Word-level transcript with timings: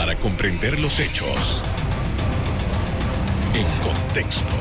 Para 0.00 0.18
comprender 0.18 0.78
los 0.78 0.98
hechos 0.98 1.60
en 3.54 3.66
contexto. 3.86 4.54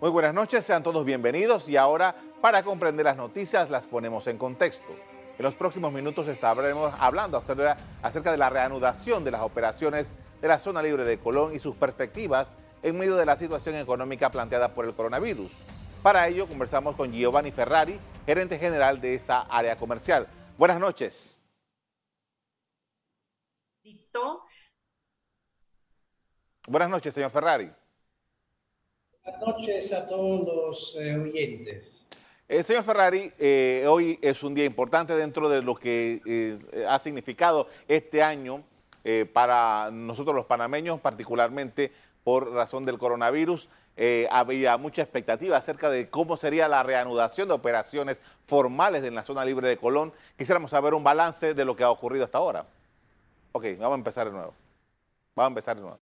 Muy 0.00 0.10
buenas 0.10 0.34
noches, 0.34 0.64
sean 0.64 0.82
todos 0.82 1.04
bienvenidos 1.04 1.68
y 1.68 1.76
ahora 1.76 2.16
para 2.40 2.64
comprender 2.64 3.06
las 3.06 3.16
noticias 3.16 3.70
las 3.70 3.86
ponemos 3.86 4.26
en 4.26 4.36
contexto. 4.36 4.96
En 5.38 5.44
los 5.44 5.54
próximos 5.54 5.92
minutos 5.92 6.26
estaremos 6.26 6.92
hablando 6.98 7.38
acerca 7.38 8.32
de 8.32 8.36
la 8.36 8.50
reanudación 8.50 9.22
de 9.22 9.30
las 9.30 9.42
operaciones 9.42 10.12
de 10.42 10.48
la 10.48 10.58
zona 10.58 10.82
libre 10.82 11.04
de 11.04 11.18
Colón 11.18 11.54
y 11.54 11.60
sus 11.60 11.76
perspectivas 11.76 12.56
en 12.82 12.98
medio 12.98 13.14
de 13.14 13.26
la 13.26 13.36
situación 13.36 13.76
económica 13.76 14.28
planteada 14.32 14.74
por 14.74 14.86
el 14.86 14.94
coronavirus. 14.94 15.52
Para 16.02 16.26
ello 16.26 16.48
conversamos 16.48 16.96
con 16.96 17.12
Giovanni 17.12 17.52
Ferrari, 17.52 17.96
gerente 18.26 18.58
general 18.58 19.00
de 19.00 19.14
esa 19.14 19.42
área 19.42 19.76
comercial. 19.76 20.26
Buenas 20.58 20.80
noches. 20.80 21.35
Buenas 26.68 26.90
noches, 26.90 27.14
señor 27.14 27.30
Ferrari. 27.30 27.70
Buenas 29.24 29.40
noches 29.40 29.92
a 29.92 30.08
todos 30.08 30.46
los 30.46 30.96
eh, 30.96 31.16
oyentes. 31.16 32.10
Eh, 32.48 32.62
señor 32.62 32.84
Ferrari, 32.84 33.32
eh, 33.38 33.84
hoy 33.88 34.18
es 34.22 34.42
un 34.42 34.54
día 34.54 34.64
importante 34.64 35.14
dentro 35.14 35.48
de 35.48 35.62
lo 35.62 35.74
que 35.74 36.58
ha 36.88 36.98
significado 36.98 37.68
este 37.88 38.22
año 38.22 38.64
para 39.32 39.90
nosotros 39.92 40.34
los 40.34 40.46
panameños, 40.46 41.00
particularmente 41.00 41.92
por 42.24 42.52
razón 42.52 42.84
del 42.84 42.98
coronavirus. 42.98 43.68
había 44.30 44.76
mucha 44.76 45.02
expectativa 45.02 45.56
acerca 45.56 45.90
de 45.90 46.10
cómo 46.10 46.36
sería 46.36 46.66
la 46.66 46.82
reanudación 46.82 47.46
de 47.46 47.54
operaciones 47.54 48.20
formales 48.46 49.04
en 49.04 49.14
la 49.14 49.22
zona 49.22 49.44
libre 49.44 49.68
de 49.68 49.76
Colón. 49.76 50.12
Quisiéramos 50.36 50.72
saber 50.72 50.94
un 50.94 51.04
balance 51.04 51.54
de 51.54 51.64
lo 51.64 51.76
que 51.76 51.84
ha 51.84 51.90
ocurrido 51.90 52.24
hasta 52.24 52.38
ahora. 52.38 52.66
Ok, 53.56 53.64
vamos 53.78 53.92
a 53.92 53.98
empezar 53.98 54.26
de 54.26 54.32
nuevo. 54.32 54.54
Vamos 55.34 55.46
a 55.46 55.52
empezar 55.52 55.76
de 55.76 55.82
nuevo. 55.82 55.98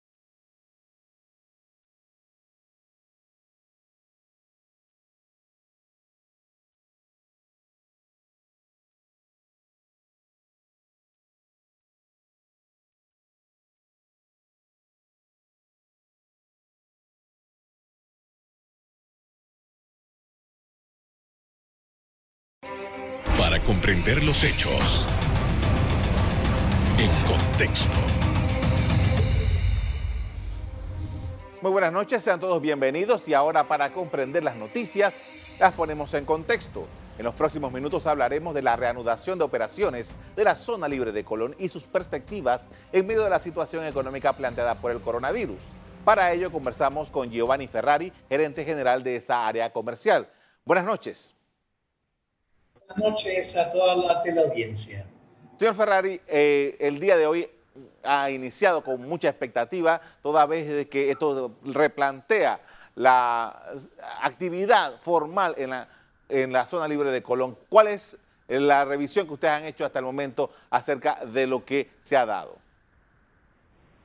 Para 23.39 23.63
comprender 23.63 24.23
los 24.25 24.43
hechos 24.43 25.07
en 26.99 27.11
contexto. 27.27 27.91
Muy 31.61 31.71
buenas 31.71 31.93
noches, 31.93 32.23
sean 32.25 32.41
todos 32.41 32.61
bienvenidos 32.61 33.29
y 33.29 33.35
ahora 33.35 33.69
para 33.69 33.93
comprender 33.93 34.43
las 34.43 34.57
noticias 34.57 35.23
las 35.61 35.75
ponemos 35.75 36.13
en 36.15 36.25
contexto. 36.25 36.87
En 37.19 37.25
los 37.25 37.35
próximos 37.35 37.73
minutos 37.73 38.07
hablaremos 38.07 38.55
de 38.55 38.63
la 38.63 38.75
reanudación 38.75 39.39
de 39.39 39.45
operaciones 39.45 40.15
de 40.35 40.45
la 40.45 40.57
zona 40.57 40.89
libre 40.89 41.13
de 41.13 41.25
Colón 41.25 41.55
y 41.59 41.69
sus 41.69 41.85
perspectivas 41.85 42.67
en 42.93 43.07
medio 43.07 43.23
de 43.23 43.31
la 43.31 43.39
situación 43.39 43.87
económica 43.87 44.33
planteada 44.33 44.75
por 44.75 44.91
el 44.91 45.01
coronavirus. 45.01 45.61
Para 46.05 46.33
ello 46.33 46.51
conversamos 46.51 47.11
con 47.11 47.31
Giovanni 47.31 47.69
Ferrari, 47.69 48.13
gerente 48.29 48.65
general 48.65 49.05
de 49.05 49.17
esa 49.17 49.47
área 49.47 49.73
comercial. 49.73 50.29
Buenas 50.65 50.85
noches. 50.85 51.35
Buenas 52.75 53.13
noches 53.13 53.57
a 53.57 53.71
toda 53.71 53.95
la 53.97 54.23
teleaudiencia. 54.23 55.07
Señor 55.63 55.77
Ferrari, 55.77 56.21
eh, 56.27 56.77
el 56.81 56.99
día 56.99 57.17
de 57.17 57.25
hoy 57.25 57.49
ha 58.03 58.29
iniciado 58.33 58.83
con 58.83 59.01
mucha 59.03 59.29
expectativa, 59.29 60.01
toda 60.21 60.45
vez 60.45 60.89
que 60.89 61.09
esto 61.09 61.55
replantea 61.65 62.61
la 62.97 63.71
actividad 64.23 64.99
formal 64.99 65.55
en 65.57 65.71
la, 65.71 65.89
en 66.29 66.53
la 66.53 66.67
zona 66.67 66.89
libre 66.89 67.13
de 67.13 67.23
Colón. 67.23 67.57
¿Cuál 67.69 67.87
es 67.87 68.19
la 68.49 68.85
revisión 68.85 69.29
que 69.29 69.35
ustedes 69.35 69.55
han 69.55 69.65
hecho 69.65 69.85
hasta 69.85 70.01
el 70.01 70.05
momento 70.05 70.51
acerca 70.69 71.25
de 71.27 71.47
lo 71.47 71.65
que 71.65 71.91
se 72.03 72.17
ha 72.17 72.27
dado? 72.27 72.57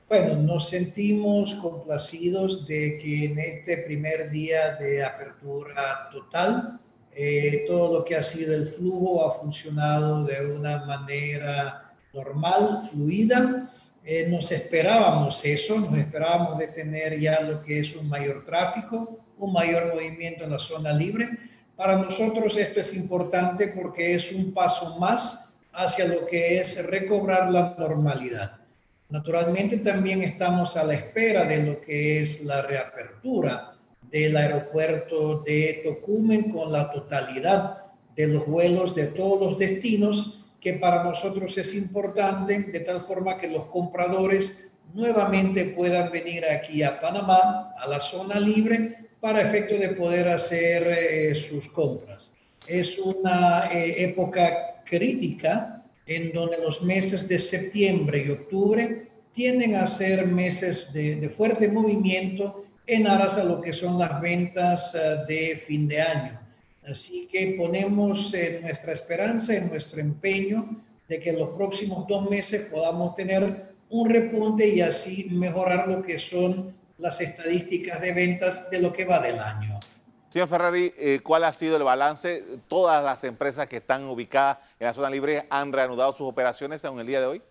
Bueno, 0.08 0.36
nos 0.36 0.68
sentimos 0.68 1.56
complacidos 1.56 2.68
de 2.68 3.00
que 3.00 3.24
en 3.24 3.38
este 3.40 3.78
primer 3.78 4.30
día 4.30 4.76
de 4.76 5.02
apertura 5.02 6.08
total 6.12 6.78
eh, 7.20 7.64
todo 7.66 7.98
lo 7.98 8.04
que 8.04 8.14
ha 8.14 8.22
sido 8.22 8.54
el 8.54 8.68
flujo 8.68 9.26
ha 9.26 9.40
funcionado 9.40 10.22
de 10.24 10.54
una 10.54 10.84
manera 10.84 11.92
normal, 12.14 12.88
fluida. 12.92 13.72
Eh, 14.04 14.28
nos 14.28 14.52
esperábamos 14.52 15.44
eso, 15.44 15.80
nos 15.80 15.98
esperábamos 15.98 16.56
de 16.58 16.68
tener 16.68 17.18
ya 17.18 17.40
lo 17.40 17.60
que 17.60 17.80
es 17.80 17.96
un 17.96 18.08
mayor 18.08 18.46
tráfico, 18.46 19.18
un 19.36 19.52
mayor 19.52 19.92
movimiento 19.92 20.44
en 20.44 20.50
la 20.50 20.60
zona 20.60 20.92
libre. 20.92 21.28
Para 21.74 21.96
nosotros 21.96 22.56
esto 22.56 22.78
es 22.78 22.94
importante 22.94 23.66
porque 23.66 24.14
es 24.14 24.30
un 24.30 24.54
paso 24.54 24.96
más 25.00 25.56
hacia 25.72 26.06
lo 26.06 26.24
que 26.24 26.60
es 26.60 26.86
recobrar 26.86 27.50
la 27.50 27.74
normalidad. 27.76 28.58
Naturalmente 29.08 29.78
también 29.78 30.22
estamos 30.22 30.76
a 30.76 30.84
la 30.84 30.94
espera 30.94 31.44
de 31.46 31.64
lo 31.64 31.80
que 31.80 32.22
es 32.22 32.44
la 32.44 32.62
reapertura 32.62 33.77
del 34.10 34.36
aeropuerto 34.36 35.40
de 35.40 35.82
Tocumen 35.84 36.50
con 36.50 36.72
la 36.72 36.90
totalidad 36.90 37.84
de 38.16 38.26
los 38.26 38.46
vuelos 38.46 38.94
de 38.94 39.06
todos 39.06 39.40
los 39.40 39.58
destinos, 39.58 40.40
que 40.60 40.74
para 40.74 41.04
nosotros 41.04 41.56
es 41.56 41.74
importante, 41.74 42.58
de 42.58 42.80
tal 42.80 43.00
forma 43.00 43.38
que 43.38 43.48
los 43.48 43.66
compradores 43.66 44.70
nuevamente 44.92 45.66
puedan 45.66 46.10
venir 46.10 46.44
aquí 46.44 46.82
a 46.82 47.00
Panamá, 47.00 47.74
a 47.78 47.86
la 47.88 48.00
zona 48.00 48.40
libre, 48.40 49.08
para 49.20 49.42
efecto 49.42 49.76
de 49.76 49.90
poder 49.90 50.28
hacer 50.28 50.84
eh, 50.86 51.34
sus 51.34 51.68
compras. 51.68 52.36
Es 52.66 52.98
una 52.98 53.68
eh, 53.72 54.02
época 54.04 54.82
crítica 54.84 55.84
en 56.06 56.32
donde 56.32 56.58
los 56.58 56.82
meses 56.82 57.28
de 57.28 57.38
septiembre 57.38 58.24
y 58.26 58.30
octubre 58.30 59.08
tienden 59.32 59.76
a 59.76 59.86
ser 59.86 60.26
meses 60.26 60.92
de, 60.92 61.16
de 61.16 61.28
fuerte 61.28 61.68
movimiento 61.68 62.64
en 62.88 63.06
aras 63.06 63.36
a 63.36 63.44
lo 63.44 63.60
que 63.60 63.74
son 63.74 63.98
las 63.98 64.18
ventas 64.20 64.94
eh, 64.94 65.24
de 65.28 65.56
fin 65.56 65.86
de 65.86 66.00
año. 66.00 66.40
Así 66.90 67.28
que 67.30 67.54
ponemos 67.58 68.32
en 68.32 68.62
nuestra 68.62 68.92
esperanza, 68.92 69.54
en 69.54 69.68
nuestro 69.68 70.00
empeño 70.00 70.70
de 71.06 71.20
que 71.20 71.30
en 71.30 71.38
los 71.38 71.50
próximos 71.50 72.06
dos 72.08 72.28
meses 72.30 72.62
podamos 72.72 73.14
tener 73.14 73.74
un 73.90 74.08
repunte 74.08 74.66
y 74.66 74.80
así 74.80 75.28
mejorar 75.30 75.86
lo 75.86 76.02
que 76.02 76.18
son 76.18 76.74
las 76.96 77.20
estadísticas 77.20 78.00
de 78.00 78.12
ventas 78.12 78.70
de 78.70 78.80
lo 78.80 78.92
que 78.92 79.04
va 79.04 79.20
del 79.20 79.38
año. 79.38 79.78
Señor 80.30 80.48
Ferrari, 80.48 80.92
eh, 80.96 81.20
¿cuál 81.22 81.44
ha 81.44 81.52
sido 81.52 81.76
el 81.76 81.82
balance? 81.82 82.42
¿Todas 82.68 83.04
las 83.04 83.22
empresas 83.24 83.66
que 83.66 83.78
están 83.78 84.04
ubicadas 84.04 84.58
en 84.80 84.86
la 84.86 84.94
zona 84.94 85.10
libre 85.10 85.46
han 85.50 85.72
reanudado 85.72 86.12
sus 86.12 86.26
operaciones 86.26 86.82
en 86.84 86.98
el 86.98 87.06
día 87.06 87.20
de 87.20 87.26
hoy? 87.26 87.42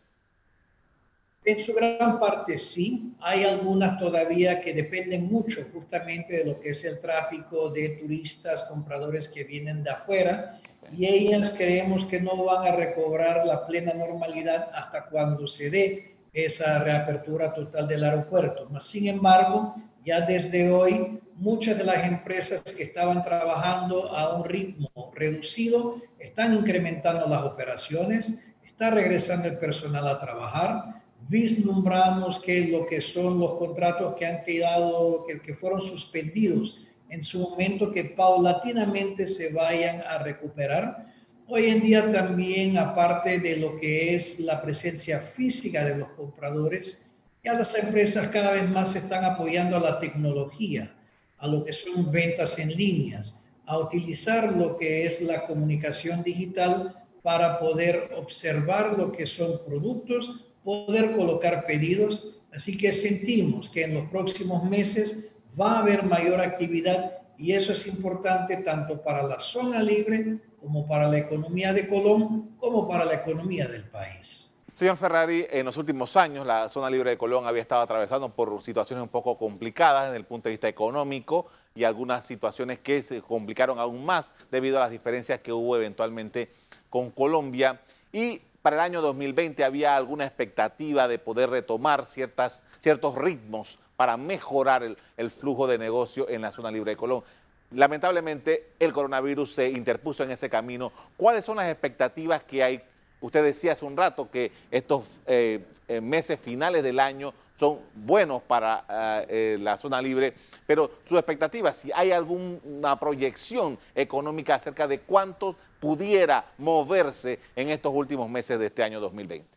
En 1.47 1.57
su 1.57 1.73
gran 1.73 2.19
parte 2.19 2.57
sí, 2.57 3.13
hay 3.21 3.45
algunas 3.45 3.97
todavía 3.97 4.59
que 4.59 4.73
dependen 4.73 5.27
mucho 5.27 5.61
justamente 5.71 6.39
de 6.39 6.43
lo 6.43 6.59
que 6.59 6.71
es 6.71 6.83
el 6.83 6.99
tráfico 6.99 7.69
de 7.69 7.87
turistas, 8.01 8.63
compradores 8.63 9.29
que 9.29 9.45
vienen 9.45 9.81
de 9.81 9.91
afuera 9.91 10.59
y 10.91 11.05
ellas 11.05 11.53
creemos 11.57 12.05
que 12.05 12.19
no 12.19 12.43
van 12.43 12.67
a 12.67 12.75
recobrar 12.75 13.47
la 13.47 13.65
plena 13.65 13.93
normalidad 13.93 14.69
hasta 14.73 15.05
cuando 15.05 15.47
se 15.47 15.69
dé 15.69 16.17
esa 16.33 16.79
reapertura 16.79 17.53
total 17.53 17.87
del 17.87 18.03
aeropuerto. 18.03 18.69
sin 18.81 19.07
embargo, 19.07 19.73
ya 20.03 20.19
desde 20.19 20.69
hoy 20.69 21.21
muchas 21.35 21.77
de 21.77 21.85
las 21.85 22.03
empresas 22.03 22.61
que 22.61 22.83
estaban 22.83 23.23
trabajando 23.23 24.13
a 24.13 24.35
un 24.35 24.43
ritmo 24.43 24.89
reducido 25.15 26.01
están 26.19 26.53
incrementando 26.53 27.25
las 27.25 27.43
operaciones, 27.43 28.37
está 28.65 28.91
regresando 28.91 29.47
el 29.47 29.57
personal 29.57 30.05
a 30.09 30.19
trabajar 30.19 30.97
vislumbramos 31.29 32.39
que 32.39 32.67
lo 32.67 32.85
que 32.85 33.01
son 33.01 33.39
los 33.39 33.53
contratos 33.53 34.15
que 34.15 34.25
han 34.25 34.43
quedado, 34.43 35.25
que, 35.25 35.41
que 35.41 35.53
fueron 35.53 35.81
suspendidos 35.81 36.79
en 37.09 37.23
su 37.23 37.39
momento, 37.39 37.91
que 37.91 38.05
paulatinamente 38.05 39.27
se 39.27 39.53
vayan 39.53 40.01
a 40.01 40.19
recuperar. 40.19 41.13
Hoy 41.47 41.67
en 41.67 41.81
día 41.81 42.11
también, 42.11 42.77
aparte 42.77 43.39
de 43.39 43.57
lo 43.57 43.79
que 43.79 44.15
es 44.15 44.39
la 44.39 44.61
presencia 44.61 45.19
física 45.19 45.85
de 45.85 45.97
los 45.97 46.09
compradores, 46.09 47.09
ya 47.43 47.53
las 47.53 47.75
empresas 47.75 48.27
cada 48.27 48.51
vez 48.51 48.69
más 48.69 48.91
se 48.91 48.99
están 48.99 49.23
apoyando 49.23 49.77
a 49.77 49.79
la 49.79 49.99
tecnología, 49.99 50.93
a 51.37 51.47
lo 51.47 51.63
que 51.63 51.71
son 51.71 52.11
ventas 52.11 52.59
en 52.59 52.75
líneas, 52.75 53.39
a 53.65 53.77
utilizar 53.77 54.53
lo 54.53 54.77
que 54.77 55.05
es 55.05 55.21
la 55.21 55.45
comunicación 55.45 56.23
digital 56.23 57.05
para 57.21 57.59
poder 57.59 58.11
observar 58.15 58.97
lo 58.97 59.11
que 59.11 59.25
son 59.25 59.61
productos 59.65 60.46
poder 60.67 61.15
colocar 61.15 61.65
pedidos. 61.65 62.35
Así 62.53 62.77
que 62.77 62.91
sentimos 62.91 63.69
que 63.69 63.85
en 63.85 63.93
los 63.93 64.03
próximos 64.09 64.65
meses 64.65 65.31
va 65.59 65.77
a 65.77 65.79
haber 65.79 66.03
mayor 66.03 66.41
actividad 66.41 67.19
y 67.37 67.53
eso 67.53 67.71
es 67.71 67.87
importante 67.87 68.57
tanto 68.57 69.01
para 69.01 69.23
la 69.23 69.39
zona 69.39 69.81
libre 69.81 70.39
como 70.59 70.85
para 70.85 71.07
la 71.07 71.19
economía 71.19 71.71
de 71.71 71.87
Colón, 71.87 72.57
como 72.57 72.85
para 72.85 73.05
la 73.05 73.13
economía 73.13 73.65
del 73.65 73.85
país. 73.85 74.61
Señor 74.73 74.97
Ferrari, 74.97 75.47
en 75.49 75.65
los 75.65 75.77
últimos 75.77 76.17
años 76.17 76.45
la 76.45 76.67
zona 76.67 76.89
libre 76.89 77.11
de 77.11 77.17
Colón 77.17 77.47
había 77.47 77.61
estado 77.61 77.81
atravesando 77.81 78.27
por 78.27 78.61
situaciones 78.61 79.01
un 79.01 79.09
poco 79.09 79.37
complicadas 79.37 80.07
desde 80.07 80.17
el 80.17 80.25
punto 80.25 80.49
de 80.49 80.51
vista 80.51 80.67
económico 80.67 81.47
y 81.75 81.85
algunas 81.85 82.25
situaciones 82.25 82.79
que 82.79 83.01
se 83.03 83.21
complicaron 83.21 83.79
aún 83.79 84.03
más 84.03 84.31
debido 84.51 84.77
a 84.77 84.81
las 84.81 84.91
diferencias 84.91 85.39
que 85.39 85.53
hubo 85.53 85.77
eventualmente 85.77 86.51
con 86.89 87.09
Colombia. 87.11 87.79
Y 88.11 88.41
para 88.61 88.77
el 88.77 88.81
año 88.81 89.01
2020 89.01 89.63
había 89.63 89.95
alguna 89.95 90.25
expectativa 90.25 91.07
de 91.07 91.19
poder 91.19 91.49
retomar 91.49 92.05
ciertas, 92.05 92.63
ciertos 92.79 93.15
ritmos 93.15 93.79
para 93.95 94.17
mejorar 94.17 94.83
el, 94.83 95.31
flujo 95.31 95.67
de 95.67 95.77
negocio 95.77 96.29
en 96.29 96.41
la 96.41 96.51
zona 96.51 96.71
libre 96.71 96.91
de 96.91 96.97
Colón. 96.97 97.23
Lamentablemente 97.71 98.71
el 98.79 98.93
coronavirus 98.93 99.53
se 99.53 99.69
interpuso 99.69 100.23
en 100.23 100.31
ese 100.31 100.49
camino. 100.49 100.91
¿Cuáles 101.17 101.43
son 101.43 101.57
las 101.57 101.69
expectativas 101.69 102.43
que 102.43 102.63
hay 102.63 102.81
Usted 103.19 103.43
decía 103.43 103.71
hace 103.71 103.85
un 103.85 103.97
rato 103.97 104.29
que 104.29 104.51
estos 104.69 105.21
eh, 105.25 105.65
eh, 105.87 106.01
meses 106.01 106.39
finales 106.39 106.83
del 106.83 106.99
año 106.99 107.33
son 107.55 107.79
buenos 107.95 108.43
para 108.43 108.85
eh, 109.27 109.57
la 109.59 109.77
zona 109.77 109.99
libre, 109.99 110.35
pero 110.67 110.91
su 111.03 111.17
expectativa, 111.17 111.73
si 111.73 111.91
hay 111.91 112.11
alguna 112.11 112.99
proyección 112.99 113.79
económica 113.95 114.53
acerca 114.53 114.87
de 114.87 114.99
cuánto 114.99 115.55
pudiera 115.79 116.45
moverse 116.57 117.39
en 117.55 117.69
estos 117.69 117.93
últimos 117.93 118.29
meses 118.29 118.59
de 118.59 118.67
este 118.67 118.83
año 118.83 118.99
2020. 118.99 119.47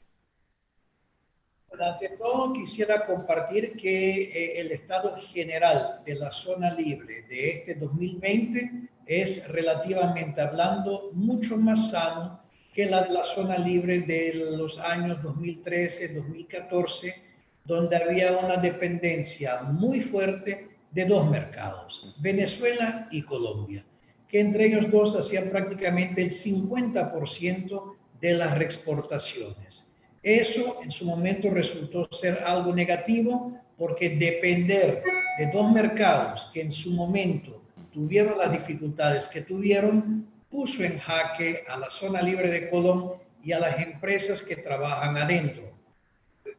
ante 1.81 2.11
todo, 2.11 2.53
quisiera 2.53 3.07
compartir 3.07 3.77
que 3.77 4.61
el 4.61 4.71
estado 4.71 5.17
general 5.17 6.03
de 6.05 6.15
la 6.15 6.31
zona 6.31 6.75
libre 6.75 7.23
de 7.23 7.51
este 7.51 7.75
2020 7.75 8.89
es 9.07 9.49
relativamente 9.49 10.41
hablando 10.41 11.11
mucho 11.15 11.57
más 11.57 11.91
sano 11.91 12.41
que 12.73 12.87
la 12.87 13.03
de 13.03 13.13
la 13.13 13.25
zona 13.25 13.59
libre 13.59 14.01
de 14.01 14.55
los 14.57 14.79
años 14.79 15.23
2013, 15.23 16.15
2014, 16.15 17.15
donde 17.65 17.97
había 17.97 18.37
una 18.39 18.57
dependencia 18.57 19.63
muy 19.63 20.01
fuerte 20.01 20.69
de 20.91 21.05
dos 21.05 21.29
mercados, 21.29 22.15
Venezuela 22.21 23.09
y 23.11 23.23
Colombia, 23.23 23.85
que 24.31 24.41
entre 24.41 24.67
ellos 24.67 24.91
dos 24.91 25.17
hacían 25.17 25.51
prácticamente 25.51 26.23
el 26.23 26.31
50% 26.31 27.95
de 28.21 28.35
las 28.35 28.57
reexportaciones. 28.57 29.93
Eso 30.23 30.81
en 30.83 30.91
su 30.91 31.07
momento 31.07 31.51
resultó 31.51 32.09
ser 32.13 32.45
algo 32.45 32.75
negativo 32.75 33.59
porque 33.77 34.11
depender 34.11 35.03
de 35.39 35.47
dos 35.47 35.73
mercados 35.73 36.51
que 36.53 36.61
en 36.61 36.71
su 36.71 36.93
momento 36.93 37.63
tuvieron 37.93 38.39
las 38.39 38.53
dificultades 38.53 39.27
que 39.27 39.41
tuvieron, 39.41 40.29
puso 40.51 40.85
en 40.85 40.99
jaque 40.99 41.65
a 41.69 41.79
la 41.79 41.91
zona 41.91 42.21
libre 42.21 42.51
de 42.51 42.69
Colón 42.69 43.13
y 43.43 43.53
a 43.53 43.59
las 43.59 43.81
empresas 43.81 44.43
que 44.43 44.57
trabajan 44.57 45.17
adentro. 45.17 45.73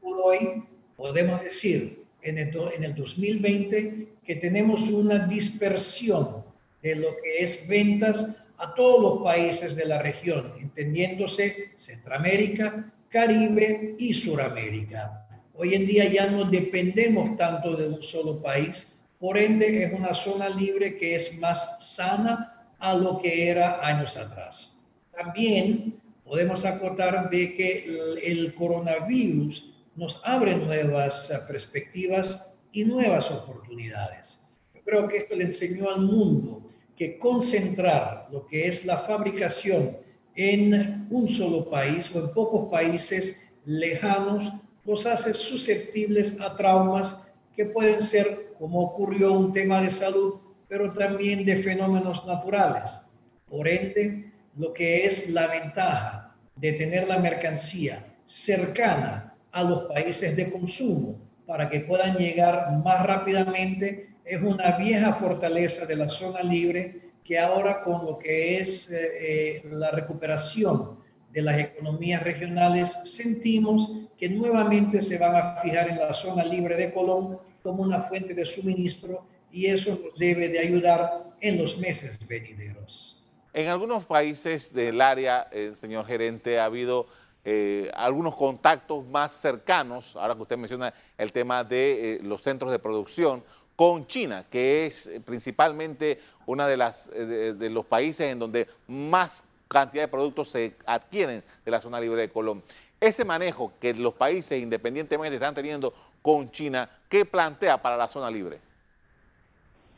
Hoy 0.01 0.63
podemos 0.97 1.41
decir 1.43 2.03
en 2.23 2.37
el 2.37 2.95
2020 2.95 4.07
que 4.25 4.35
tenemos 4.35 4.87
una 4.87 5.19
dispersión 5.19 6.40
de 6.81 6.95
lo 6.95 7.15
que 7.21 7.43
es 7.43 7.67
ventas 7.67 8.37
a 8.57 8.73
todos 8.75 9.01
los 9.01 9.23
países 9.23 9.75
de 9.75 9.85
la 9.85 10.01
región, 10.01 10.53
entendiéndose 10.59 11.71
Centroamérica, 11.77 12.93
Caribe 13.09 13.95
y 13.97 14.13
Suramérica. 14.13 15.27
Hoy 15.55 15.75
en 15.75 15.85
día 15.85 16.05
ya 16.05 16.27
no 16.27 16.45
dependemos 16.45 17.35
tanto 17.37 17.75
de 17.75 17.87
un 17.87 18.01
solo 18.01 18.41
país, 18.41 18.99
por 19.19 19.37
ende 19.37 19.83
es 19.83 19.93
una 19.93 20.13
zona 20.13 20.49
libre 20.49 20.97
que 20.97 21.15
es 21.15 21.39
más 21.39 21.95
sana 21.95 22.73
a 22.79 22.95
lo 22.95 23.19
que 23.19 23.49
era 23.49 23.85
años 23.85 24.17
atrás. 24.17 24.79
También 25.11 26.01
podemos 26.23 26.65
acotar 26.65 27.29
de 27.29 27.55
que 27.55 28.17
el 28.23 28.53
coronavirus 28.55 29.71
nos 29.95 30.19
abre 30.23 30.55
nuevas 30.55 31.31
perspectivas 31.47 32.55
y 32.71 32.85
nuevas 32.85 33.29
oportunidades. 33.29 34.39
Yo 34.73 34.81
creo 34.83 35.07
que 35.07 35.17
esto 35.17 35.35
le 35.35 35.43
enseñó 35.43 35.91
al 35.91 36.01
mundo 36.01 36.70
que 37.01 37.17
concentrar 37.17 38.27
lo 38.31 38.45
que 38.45 38.67
es 38.67 38.85
la 38.85 38.95
fabricación 38.95 39.97
en 40.35 41.07
un 41.09 41.27
solo 41.27 41.67
país 41.67 42.11
o 42.13 42.19
en 42.19 42.31
pocos 42.31 42.69
países 42.69 43.49
lejanos 43.65 44.53
los 44.85 45.07
hace 45.07 45.33
susceptibles 45.33 46.39
a 46.39 46.55
traumas 46.55 47.33
que 47.55 47.65
pueden 47.65 48.03
ser, 48.03 48.53
como 48.59 48.81
ocurrió 48.81 49.33
un 49.33 49.51
tema 49.51 49.81
de 49.81 49.89
salud, 49.89 50.41
pero 50.67 50.93
también 50.93 51.43
de 51.43 51.55
fenómenos 51.55 52.27
naturales. 52.27 53.01
Por 53.49 53.67
ende, 53.67 54.31
lo 54.55 54.71
que 54.71 55.07
es 55.07 55.31
la 55.31 55.47
ventaja 55.47 56.35
de 56.55 56.73
tener 56.73 57.07
la 57.07 57.17
mercancía 57.17 58.15
cercana 58.27 59.35
a 59.51 59.63
los 59.63 59.85
países 59.91 60.35
de 60.37 60.51
consumo 60.51 61.19
para 61.47 61.67
que 61.67 61.79
puedan 61.79 62.15
llegar 62.17 62.71
más 62.83 63.03
rápidamente 63.07 64.10
es 64.25 64.41
una 64.41 64.77
vieja 64.77 65.13
fortaleza 65.13 65.85
de 65.85 65.95
la 65.95 66.09
zona 66.09 66.41
libre 66.41 67.11
que 67.23 67.39
ahora 67.39 67.83
con 67.83 68.05
lo 68.05 68.17
que 68.17 68.57
es 68.59 68.91
eh, 68.91 69.07
eh, 69.21 69.61
la 69.65 69.91
recuperación 69.91 70.99
de 71.31 71.41
las 71.41 71.59
economías 71.59 72.23
regionales 72.23 72.97
sentimos 73.05 73.91
que 74.17 74.29
nuevamente 74.29 75.01
se 75.01 75.17
van 75.17 75.35
a 75.35 75.55
fijar 75.61 75.89
en 75.89 75.97
la 75.97 76.13
zona 76.13 76.43
libre 76.43 76.75
de 76.75 76.93
Colón 76.93 77.39
como 77.63 77.83
una 77.83 78.01
fuente 78.01 78.33
de 78.33 78.45
suministro 78.45 79.25
y 79.51 79.67
eso 79.67 79.99
nos 80.03 80.17
debe 80.17 80.49
de 80.49 80.59
ayudar 80.59 81.31
en 81.39 81.57
los 81.57 81.77
meses 81.77 82.25
venideros. 82.27 83.21
En 83.53 83.67
algunos 83.67 84.05
países 84.05 84.73
del 84.73 85.01
área, 85.01 85.47
eh, 85.51 85.73
señor 85.73 86.05
gerente, 86.05 86.59
ha 86.59 86.65
habido 86.65 87.07
eh, 87.43 87.89
algunos 87.95 88.35
contactos 88.35 89.05
más 89.05 89.31
cercanos, 89.31 90.15
ahora 90.15 90.35
que 90.35 90.43
usted 90.43 90.57
menciona 90.57 90.93
el 91.17 91.31
tema 91.31 91.63
de 91.63 92.15
eh, 92.15 92.19
los 92.21 92.41
centros 92.41 92.71
de 92.71 92.79
producción, 92.79 93.43
con 93.75 94.07
China, 94.07 94.45
que 94.49 94.85
es 94.85 95.09
principalmente 95.25 96.19
uno 96.45 96.65
de, 96.67 96.77
las, 96.77 97.09
de, 97.09 97.69
los 97.69 97.85
países 97.85 98.31
en 98.31 98.39
donde 98.39 98.67
más 98.87 99.43
cantidad 99.67 100.03
de 100.03 100.07
productos 100.07 100.49
se 100.49 100.75
adquieren 100.85 101.43
de 101.63 101.71
la 101.71 101.81
zona 101.81 101.99
libre 101.99 102.21
de 102.21 102.29
Colombia. 102.29 102.65
Ese 102.99 103.25
manejo 103.25 103.73
que 103.79 103.93
los 103.93 104.13
países 104.13 104.61
independientemente 104.61 105.35
están 105.35 105.55
teniendo 105.55 105.93
con 106.21 106.51
China, 106.51 106.89
¿qué 107.09 107.25
plantea 107.25 107.81
para 107.81 107.97
la 107.97 108.07
zona 108.07 108.29
libre? 108.29 108.59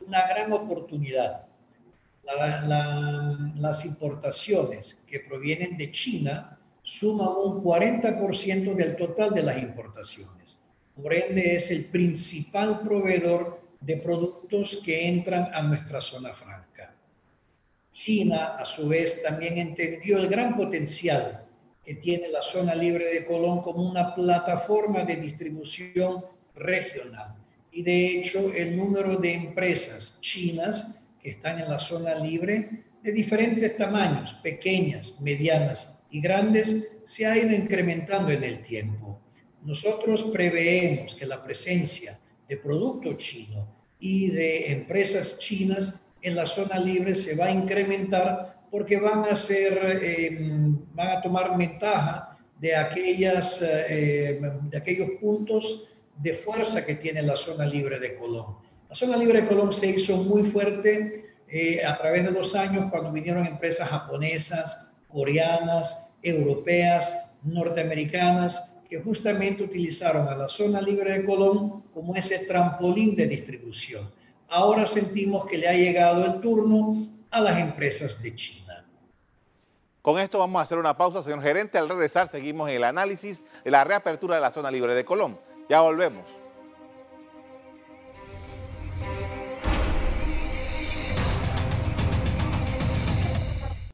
una 0.07 0.27
gran 0.27 0.51
oportunidad. 0.51 1.45
las 3.55 3.85
importaciones 3.85 5.03
que 5.07 5.19
provienen 5.19 5.77
de 5.77 5.91
China 5.91 6.57
suman 6.81 7.29
un 7.29 7.63
40% 7.63 8.75
del 8.75 8.95
total 8.95 9.33
de 9.33 9.43
las 9.43 9.57
importaciones. 9.57 10.61
Por 10.95 11.13
ende, 11.13 11.55
es 11.55 11.71
el 11.71 11.85
principal 11.85 12.81
proveedor 12.81 13.59
de 13.85 13.97
productos 13.97 14.81
que 14.83 15.07
entran 15.07 15.49
a 15.53 15.61
nuestra 15.61 15.99
zona 16.01 16.33
franca. 16.33 16.95
China, 17.91 18.55
a 18.57 18.65
su 18.65 18.87
vez, 18.87 19.21
también 19.21 19.57
entendió 19.57 20.17
el 20.17 20.27
gran 20.27 20.55
potencial 20.55 21.45
que 21.83 21.95
tiene 21.95 22.29
la 22.29 22.41
zona 22.41 22.73
libre 22.73 23.13
de 23.13 23.25
Colón 23.25 23.61
como 23.61 23.87
una 23.87 24.15
plataforma 24.15 25.03
de 25.03 25.17
distribución 25.17 26.25
regional 26.55 27.35
y 27.73 27.81
de 27.81 28.05
hecho 28.07 28.53
el 28.53 28.77
número 28.77 29.17
de 29.17 29.33
empresas 29.33 30.19
chinas 30.21 31.03
que 31.21 31.31
están 31.31 31.59
en 31.59 31.67
la 31.67 31.79
zona 31.79 32.15
libre 32.15 32.85
de 33.01 33.11
diferentes 33.11 33.75
tamaños, 33.75 34.33
pequeñas, 34.35 35.19
medianas 35.19 36.03
y 36.09 36.21
grandes, 36.21 36.89
se 37.05 37.25
ha 37.25 37.37
ido 37.37 37.51
incrementando 37.51 38.31
en 38.31 38.43
el 38.43 38.63
tiempo. 38.63 39.19
Nosotros 39.63 40.23
preveemos 40.23 41.15
que 41.15 41.25
la 41.25 41.43
presencia 41.43 42.17
de 42.47 42.57
producto 42.57 43.13
chino 43.13 43.72
y 44.05 44.31
de 44.31 44.69
empresas 44.69 45.39
chinas 45.39 46.01
en 46.21 46.35
la 46.35 46.45
zona 46.45 46.77
libre 46.77 47.15
se 47.15 47.37
va 47.37 47.45
a 47.45 47.51
incrementar 47.51 48.65
porque 48.69 48.97
van 48.97 49.23
a 49.23 49.35
ser, 49.37 49.79
em, 50.03 50.77
van 50.93 51.09
a 51.11 51.21
tomar 51.21 51.57
ventaja 51.57 52.37
de 52.59 52.75
aquellas, 52.75 53.61
eh, 53.61 54.41
de 54.69 54.77
aquellos 54.77 55.11
puntos 55.21 55.87
de 56.17 56.33
fuerza 56.33 56.85
que 56.85 56.95
tiene 56.95 57.21
la 57.21 57.37
zona 57.37 57.65
libre 57.65 57.97
de 57.97 58.17
Colón. 58.17 58.57
La 58.89 58.95
zona 58.95 59.15
libre 59.15 59.41
de 59.41 59.47
Colón 59.47 59.71
se 59.71 59.87
hizo 59.87 60.17
muy 60.17 60.43
fuerte 60.43 61.37
eh, 61.47 61.85
a 61.85 61.97
través 61.97 62.25
de 62.25 62.31
los 62.31 62.55
años 62.55 62.87
cuando 62.91 63.09
vinieron 63.09 63.47
empresas 63.47 63.87
japonesas, 63.87 64.91
coreanas, 65.07 66.09
europeas, 66.21 67.31
norteamericanas, 67.41 68.72
que 68.93 69.01
justamente 69.01 69.63
utilizaron 69.63 70.27
a 70.27 70.35
la 70.35 70.47
zona 70.47 70.79
libre 70.79 71.17
de 71.17 71.25
Colón 71.25 71.81
como 71.95 72.13
ese 72.13 72.45
trampolín 72.45 73.15
de 73.15 73.25
distribución. 73.25 74.07
Ahora 74.49 74.85
sentimos 74.85 75.47
que 75.47 75.57
le 75.57 75.67
ha 75.67 75.73
llegado 75.73 76.23
el 76.23 76.39
turno 76.39 77.07
a 77.31 77.41
las 77.41 77.57
empresas 77.57 78.21
de 78.21 78.35
China. 78.35 78.85
Con 79.99 80.19
esto 80.19 80.37
vamos 80.37 80.59
a 80.59 80.61
hacer 80.61 80.77
una 80.77 80.95
pausa, 80.95 81.23
señor 81.23 81.41
gerente. 81.41 81.79
Al 81.79 81.89
regresar 81.89 82.27
seguimos 82.27 82.69
en 82.69 82.75
el 82.75 82.83
análisis 82.83 83.43
de 83.63 83.71
la 83.71 83.83
reapertura 83.83 84.35
de 84.35 84.41
la 84.41 84.51
zona 84.51 84.69
libre 84.69 84.93
de 84.93 85.03
Colón. 85.03 85.39
Ya 85.67 85.81
volvemos. 85.81 86.42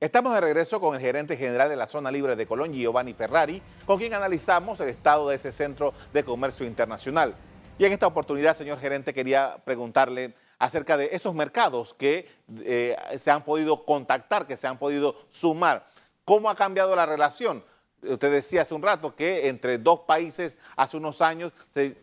Estamos 0.02 0.34
de 0.34 0.40
regreso 0.40 0.80
con 0.80 0.96
el 0.96 1.02
gerente 1.02 1.36
general 1.36 1.68
de 1.68 1.76
la 1.76 1.86
zona 1.86 2.10
libre 2.10 2.38
de 2.38 2.48
Colón, 2.48 2.72
Giovanni 2.72 3.14
Ferrari, 3.14 3.62
con 3.86 4.00
quien 4.00 4.14
analizamos 4.14 4.80
el 4.80 4.88
estado 4.88 5.28
de 5.28 5.36
ese 5.36 5.52
centro 5.52 5.94
de 6.14 6.24
comercio 6.24 6.66
internacional. 6.66 7.36
Y 7.78 7.84
en 7.84 7.92
esta 7.92 8.08
oportunidad, 8.08 8.56
señor 8.56 8.80
gerente, 8.80 9.14
quería 9.14 9.58
preguntarle 9.66 10.36
acerca 10.58 10.96
de 10.96 11.10
esos 11.12 11.36
mercados 11.36 11.94
que 11.94 12.30
eh, 12.64 12.96
se 13.18 13.30
han 13.30 13.44
podido 13.44 13.84
contactar, 13.84 14.48
que 14.48 14.56
se 14.56 14.68
han 14.68 14.80
podido 14.80 15.18
sumar. 15.30 15.86
¿Cómo 16.24 16.50
ha 16.50 16.56
cambiado 16.56 16.96
la 16.96 17.06
relación? 17.06 17.62
Usted 18.02 18.32
decía 18.32 18.62
hace 18.62 18.74
un 18.74 18.84
rato 18.84 19.14
que 19.18 19.50
entre 19.50 19.80
dos 19.80 20.02
países 20.08 20.60
hace 20.78 20.96
unos 20.96 21.22
años 21.22 21.52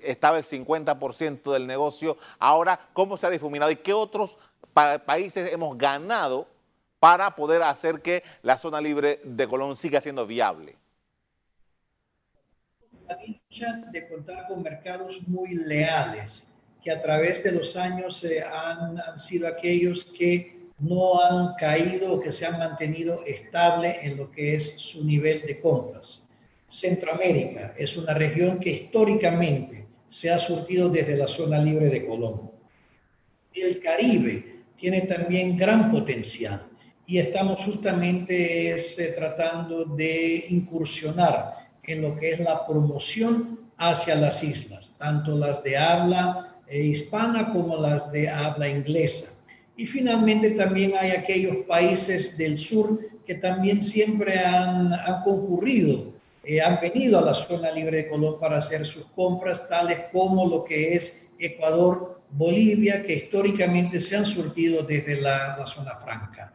estaba 0.03 0.37
el 0.37 0.45
50% 0.45 1.51
del 1.51 1.67
negocio. 1.67 2.19
Ahora, 2.39 2.79
¿cómo 2.93 3.17
se 3.17 3.27
ha 3.27 3.31
difuminado 3.31 3.71
y 3.71 3.77
qué 3.77 3.95
otros 3.95 4.37
países 5.07 5.51
hemos 5.51 5.79
ganado 5.79 6.55
para 6.99 7.35
poder 7.35 7.63
hacer 7.63 8.01
que 8.01 8.23
la 8.43 8.59
zona 8.59 8.81
libre 8.81 9.21
de 9.25 9.47
Colón 9.47 9.77
siga 9.77 10.01
siendo 10.01 10.27
viable? 10.27 10.77
La 13.09 13.17
dicha 13.17 13.85
de 13.93 14.09
contar 14.09 14.49
con 14.49 14.63
mercados 14.63 15.21
muy 15.29 15.55
leales, 15.55 16.55
que 16.83 16.91
a 16.91 17.01
través 17.01 17.45
de 17.45 17.53
los 17.53 17.77
años 17.77 18.25
han, 18.53 18.99
han 18.99 19.19
sido 19.19 19.47
aquellos 19.47 20.05
que 20.05 20.57
no 20.79 21.21
han 21.23 21.55
caído 21.55 22.13
o 22.13 22.21
que 22.21 22.33
se 22.33 22.47
han 22.47 22.59
mantenido 22.59 23.25
estable 23.25 23.99
en 24.03 24.17
lo 24.17 24.31
que 24.31 24.55
es 24.55 24.79
su 24.79 25.05
nivel 25.05 25.43
de 25.47 25.61
compras. 25.61 26.29
Centroamérica 26.69 27.75
es 27.79 27.97
una 27.97 28.13
región 28.13 28.59
que 28.59 28.71
históricamente 28.71 29.87
se 30.09 30.31
ha 30.31 30.39
surtido 30.39 30.89
desde 30.89 31.17
la 31.17 31.29
zona 31.29 31.59
libre 31.59 31.87
de 31.87 32.07
Colón. 32.07 32.51
El 33.53 33.81
Caribe 33.81 34.65
tiene 34.77 35.03
también 35.03 35.57
gran 35.57 35.91
potencial 35.91 36.61
y 37.07 37.19
estamos 37.19 37.63
justamente 37.65 38.73
eh, 38.73 39.13
tratando 39.15 39.85
de 39.85 40.47
incursionar 40.49 41.55
en 41.85 42.03
lo 42.03 42.19
que 42.19 42.31
es 42.31 42.41
la 42.41 42.67
promoción 42.67 43.61
hacia 43.77 44.17
las 44.17 44.43
islas, 44.43 44.97
tanto 44.99 45.37
las 45.39 45.63
de 45.63 45.77
habla 45.77 46.57
eh, 46.67 46.83
hispana 46.83 47.53
como 47.53 47.77
las 47.77 48.11
de 48.11 48.29
habla 48.29 48.69
inglesa. 48.69 49.39
Y 49.77 49.87
finalmente 49.87 50.51
también 50.53 50.95
hay 50.99 51.11
aquellos 51.11 51.59
países 51.69 52.37
del 52.37 52.59
sur 52.59 52.99
que 53.25 53.37
también 53.37 53.81
siempre 53.83 54.39
han, 54.39 54.93
han 54.93 55.23
concurrido, 55.23 56.13
eh, 56.43 56.61
han 56.61 56.81
venido 56.81 57.19
a 57.19 57.23
la 57.23 57.35
zona 57.35 57.71
libre 57.71 57.99
de 57.99 58.09
Colón 58.09 58.41
para 58.41 58.57
hacer 58.57 58.85
sus 58.85 59.05
compras, 59.15 59.69
tales 59.69 60.01
como 60.13 60.47
lo 60.47 60.65
que 60.65 60.95
es 60.95 61.29
Ecuador, 61.39 62.21
Bolivia, 62.31 63.05
que 63.05 63.15
históricamente 63.15 64.01
se 64.01 64.17
han 64.17 64.27
surtido 64.27 64.83
desde 64.83 65.21
la 65.21 65.65
zona 65.67 65.95
franca. 65.97 66.53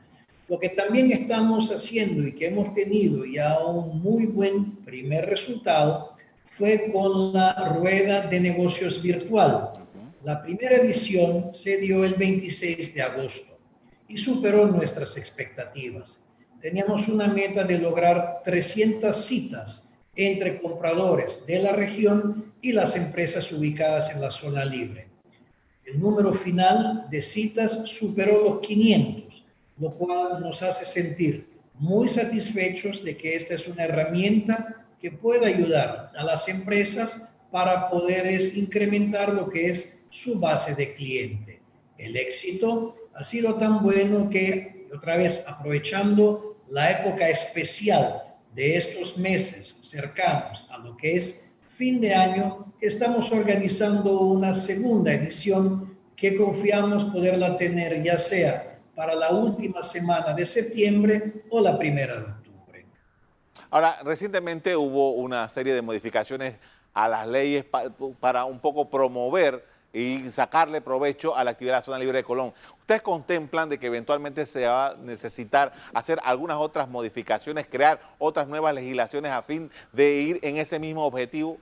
Lo 0.52 0.60
que 0.60 0.68
también 0.68 1.10
estamos 1.14 1.72
haciendo 1.72 2.28
y 2.28 2.34
que 2.34 2.48
hemos 2.48 2.74
tenido 2.74 3.24
ya 3.24 3.58
un 3.60 4.02
muy 4.02 4.26
buen 4.26 4.84
primer 4.84 5.30
resultado 5.30 6.18
fue 6.44 6.92
con 6.92 7.32
la 7.32 7.54
rueda 7.74 8.28
de 8.28 8.42
negocios 8.42 9.02
virtual. 9.02 9.72
La 10.24 10.42
primera 10.42 10.76
edición 10.76 11.54
se 11.54 11.78
dio 11.78 12.04
el 12.04 12.16
26 12.16 12.94
de 12.94 13.02
agosto 13.02 13.58
y 14.10 14.18
superó 14.18 14.66
nuestras 14.68 15.16
expectativas. 15.16 16.26
Teníamos 16.60 17.08
una 17.08 17.28
meta 17.28 17.64
de 17.64 17.80
lograr 17.80 18.42
300 18.44 19.16
citas 19.16 19.94
entre 20.18 20.60
compradores 20.60 21.46
de 21.48 21.60
la 21.60 21.72
región 21.72 22.56
y 22.62 22.74
las 22.74 22.98
empresas 22.98 23.50
ubicadas 23.54 24.14
en 24.14 24.20
la 24.20 24.32
zona 24.32 24.66
libre. 24.66 25.08
El 25.86 25.98
número 25.98 26.34
final 26.34 27.08
de 27.10 27.22
citas 27.22 27.88
superó 27.88 28.44
los 28.44 28.60
500 28.60 29.46
lo 29.82 29.96
cual 29.96 30.40
nos 30.42 30.62
hace 30.62 30.86
sentir 30.86 31.50
muy 31.74 32.08
satisfechos 32.08 33.04
de 33.04 33.18
que 33.18 33.36
esta 33.36 33.56
es 33.56 33.68
una 33.68 33.86
herramienta 33.86 34.86
que 35.02 35.12
puede 35.12 35.48
ayudar 35.48 36.12
a 36.16 36.24
las 36.24 36.48
empresas 36.48 37.34
para 37.50 37.90
poder 37.90 38.28
incrementar 38.56 39.34
lo 39.34 39.50
que 39.50 39.72
es 39.72 40.06
su 40.12 40.40
base 40.40 40.76
de 40.76 40.94
cliente. 40.94 41.64
El 41.98 42.16
éxito 42.16 42.96
ha 43.16 43.24
sido 43.24 43.56
tan 43.56 43.82
bueno 43.82 44.30
que, 44.30 44.88
otra 44.96 45.18
vez 45.18 45.46
aprovechando 45.48 46.62
la 46.70 46.92
época 46.92 47.28
especial 47.28 48.22
de 48.54 48.78
estos 48.78 49.18
meses 49.18 49.80
cercanos 49.82 50.68
a 50.70 50.78
lo 50.78 50.96
que 50.96 51.16
es 51.16 51.54
fin 51.72 52.00
de 52.00 52.14
año, 52.14 52.72
estamos 52.80 53.32
organizando 53.32 54.20
una 54.22 54.54
segunda 54.54 55.12
edición 55.12 55.98
que 56.16 56.38
confiamos 56.38 57.06
poderla 57.06 57.58
tener 57.58 58.04
ya 58.04 58.20
sea 58.20 58.71
para 58.96 59.16
la 59.16 59.32
última 59.32 59.82
semana 59.82 60.34
de 60.34 60.46
septiembre 60.46 61.44
o 61.50 61.62
la 61.62 61.78
primera 61.78 62.16
de 62.16 62.22
octubre. 62.22 62.86
Ahora, 63.70 64.00
recientemente 64.04 64.76
hubo 64.76 65.12
una 65.12 65.48
serie 65.50 65.74
de 65.74 65.82
modificaciones 65.82 66.56
a 66.94 67.08
las 67.08 67.28
leyes 67.28 67.66
para 68.20 68.46
un 68.46 68.60
poco 68.60 68.90
promover 68.90 69.66
y 69.94 70.30
sacarle 70.30 70.82
provecho 70.82 71.36
a 71.36 71.44
la 71.44 71.52
actividad 71.52 71.74
de 71.74 71.78
la 71.78 71.82
zona 71.82 72.00
libre 72.00 72.18
de 72.20 72.24
Colón. 72.24 72.54
¿Ustedes 72.80 73.02
contemplan 73.02 73.70
de 73.70 73.78
que 73.78 73.88
eventualmente 73.88 74.46
se 74.46 74.66
va 74.66 74.88
a 74.88 74.96
necesitar 74.96 75.74
hacer 75.94 76.20
algunas 76.24 76.58
otras 76.58 76.88
modificaciones, 76.88 77.68
crear 77.70 78.00
otras 78.18 78.48
nuevas 78.48 78.74
legislaciones 78.74 79.32
a 79.32 79.42
fin 79.42 79.70
de 79.92 80.14
ir 80.14 80.40
en 80.44 80.58
ese 80.58 80.80
mismo 80.80 81.06
objetivo? 81.06 81.58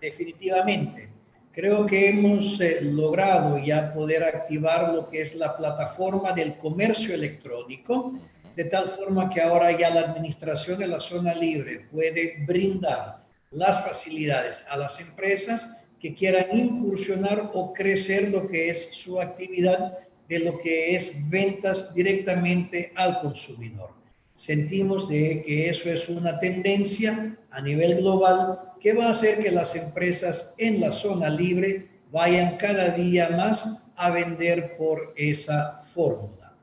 Definitivamente. 0.00 1.21
Creo 1.52 1.84
que 1.84 2.08
hemos 2.08 2.58
eh, 2.62 2.78
logrado 2.80 3.58
ya 3.58 3.92
poder 3.92 4.24
activar 4.24 4.94
lo 4.94 5.10
que 5.10 5.20
es 5.20 5.34
la 5.34 5.54
plataforma 5.54 6.32
del 6.32 6.56
comercio 6.56 7.14
electrónico, 7.14 8.18
de 8.56 8.64
tal 8.64 8.88
forma 8.88 9.28
que 9.28 9.42
ahora 9.42 9.70
ya 9.70 9.90
la 9.90 10.00
administración 10.00 10.78
de 10.78 10.86
la 10.86 10.98
zona 10.98 11.34
libre 11.34 11.86
puede 11.90 12.42
brindar 12.46 13.26
las 13.50 13.84
facilidades 13.84 14.64
a 14.70 14.78
las 14.78 14.98
empresas 15.00 15.76
que 16.00 16.14
quieran 16.14 16.46
incursionar 16.52 17.50
o 17.52 17.74
crecer 17.74 18.30
lo 18.30 18.48
que 18.48 18.70
es 18.70 18.94
su 18.94 19.20
actividad 19.20 19.98
de 20.26 20.38
lo 20.38 20.58
que 20.58 20.96
es 20.96 21.28
ventas 21.28 21.94
directamente 21.94 22.92
al 22.96 23.20
consumidor. 23.20 24.01
Sentimos 24.34 25.08
de 25.08 25.42
que 25.46 25.68
eso 25.68 25.90
es 25.90 26.08
una 26.08 26.40
tendencia 26.40 27.36
a 27.50 27.60
nivel 27.60 27.98
global 27.98 28.72
que 28.80 28.92
va 28.92 29.06
a 29.06 29.10
hacer 29.10 29.42
que 29.42 29.50
las 29.50 29.76
empresas 29.76 30.54
en 30.58 30.80
la 30.80 30.90
zona 30.90 31.28
libre 31.30 31.88
vayan 32.10 32.56
cada 32.56 32.90
día 32.90 33.30
más 33.30 33.92
a 33.96 34.10
vender 34.10 34.76
por 34.76 35.14
esa 35.16 35.78
fórmula. 35.80 36.54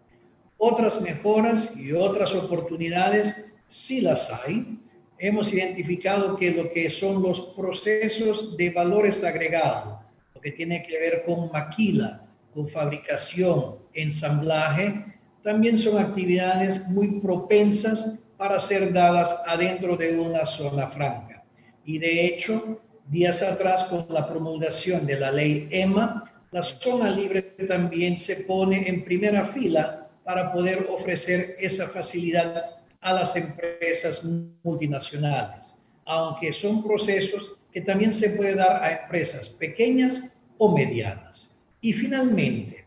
Otras 0.58 1.02
mejoras 1.02 1.78
y 1.78 1.94
otras 1.94 2.34
oportunidades 2.36 3.52
sí 3.68 4.02
las 4.02 4.32
hay. 4.32 4.80
Hemos 5.18 5.54
identificado 5.54 6.36
que 6.36 6.52
lo 6.52 6.72
que 6.74 6.90
son 6.90 7.22
los 7.22 7.40
procesos 7.56 8.58
de 8.58 8.70
valores 8.72 9.24
agregados, 9.24 10.00
lo 10.36 10.42
que 10.42 10.52
tiene 10.52 10.84
que 10.84 11.00
ver 11.00 11.24
con 11.26 11.50
maquila, 11.52 12.26
con 12.54 12.68
fabricación, 12.68 13.78
ensamblaje, 13.94 15.19
también 15.50 15.80
son 15.80 15.98
actividades 15.98 16.90
muy 16.90 17.20
propensas 17.20 18.20
para 18.38 18.60
ser 18.60 18.94
dadas 18.94 19.36
adentro 19.48 19.98
de 19.98 20.20
una 20.20 20.46
zona 20.46 20.86
franca. 20.86 21.44
Y 21.84 21.98
de 21.98 22.28
hecho, 22.28 22.80
días 23.08 23.42
atrás, 23.42 23.86
con 23.86 24.06
la 24.10 24.28
promulgación 24.28 25.08
de 25.08 25.20
la 25.20 25.32
ley 25.32 25.68
EMA, 25.72 26.46
la 26.52 26.62
zona 26.62 27.10
libre 27.10 27.42
también 27.68 28.16
se 28.16 28.44
pone 28.44 28.88
en 28.88 29.04
primera 29.04 29.44
fila 29.44 30.08
para 30.24 30.54
poder 30.54 30.86
ofrecer 30.92 31.56
esa 31.60 31.88
facilidad 31.88 32.84
a 33.02 33.12
las 33.12 33.36
empresas 33.36 34.24
multinacionales, 34.62 35.80
aunque 36.06 36.54
son 36.54 36.84
procesos 36.84 37.54
que 37.74 37.82
también 37.82 38.14
se 38.14 38.30
puede 38.38 38.54
dar 38.54 38.84
a 38.84 39.02
empresas 39.02 39.50
pequeñas 39.50 40.32
o 40.60 40.76
medianas. 40.76 41.60
Y 41.82 41.94
finalmente, 41.94 42.79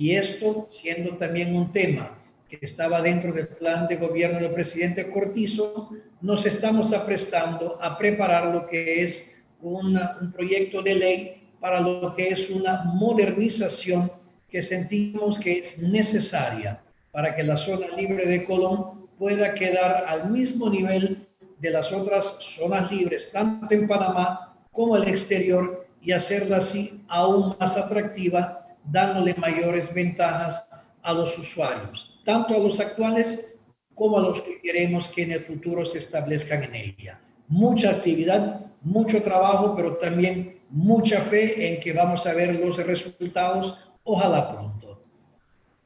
y 0.00 0.16
esto 0.16 0.66
siendo 0.70 1.14
también 1.18 1.54
un 1.54 1.72
tema 1.72 2.18
que 2.48 2.58
estaba 2.62 3.02
dentro 3.02 3.34
del 3.34 3.48
plan 3.48 3.86
de 3.86 3.96
gobierno 3.96 4.40
del 4.40 4.50
presidente 4.50 5.10
Cortizo, 5.10 5.90
nos 6.22 6.46
estamos 6.46 6.94
aprestando 6.94 7.78
a 7.82 7.98
preparar 7.98 8.46
lo 8.46 8.66
que 8.66 9.04
es 9.04 9.42
un 9.60 10.00
proyecto 10.34 10.80
de 10.80 10.94
ley 10.94 11.42
para 11.60 11.82
lo 11.82 12.14
que 12.16 12.28
es 12.28 12.48
una 12.48 12.82
modernización 12.84 14.10
que 14.48 14.62
sentimos 14.62 15.38
que 15.38 15.58
es 15.58 15.82
necesaria 15.82 16.82
para 17.12 17.36
que 17.36 17.44
la 17.44 17.58
zona 17.58 17.86
libre 17.94 18.24
de 18.24 18.42
Colón 18.44 19.06
pueda 19.18 19.52
quedar 19.52 20.06
al 20.08 20.30
mismo 20.30 20.70
nivel 20.70 21.28
de 21.58 21.70
las 21.70 21.92
otras 21.92 22.38
zonas 22.40 22.90
libres, 22.90 23.30
tanto 23.30 23.74
en 23.74 23.86
Panamá 23.86 24.56
como 24.72 24.96
el 24.96 25.06
exterior, 25.06 25.86
y 26.00 26.12
hacerla 26.12 26.56
así 26.56 27.04
aún 27.08 27.54
más 27.60 27.76
atractiva, 27.76 28.59
dándole 28.90 29.34
mayores 29.34 29.92
ventajas 29.92 30.66
a 31.02 31.12
los 31.12 31.38
usuarios 31.38 32.10
tanto 32.24 32.54
a 32.54 32.58
los 32.58 32.80
actuales 32.80 33.58
como 33.94 34.18
a 34.18 34.22
los 34.22 34.40
que 34.42 34.60
queremos 34.60 35.08
que 35.08 35.24
en 35.24 35.32
el 35.32 35.40
futuro 35.40 35.84
se 35.84 35.98
establezcan 35.98 36.62
en 36.62 36.74
ella. 36.74 37.20
Mucha 37.48 37.90
actividad, 37.90 38.60
mucho 38.82 39.22
trabajo, 39.22 39.74
pero 39.76 39.96
también 39.96 40.60
mucha 40.70 41.20
fe 41.20 41.74
en 41.74 41.80
que 41.80 41.92
vamos 41.92 42.26
a 42.26 42.32
ver 42.32 42.54
los 42.54 42.76
resultados, 42.78 43.76
ojalá 44.04 44.48
pronto. 44.48 45.02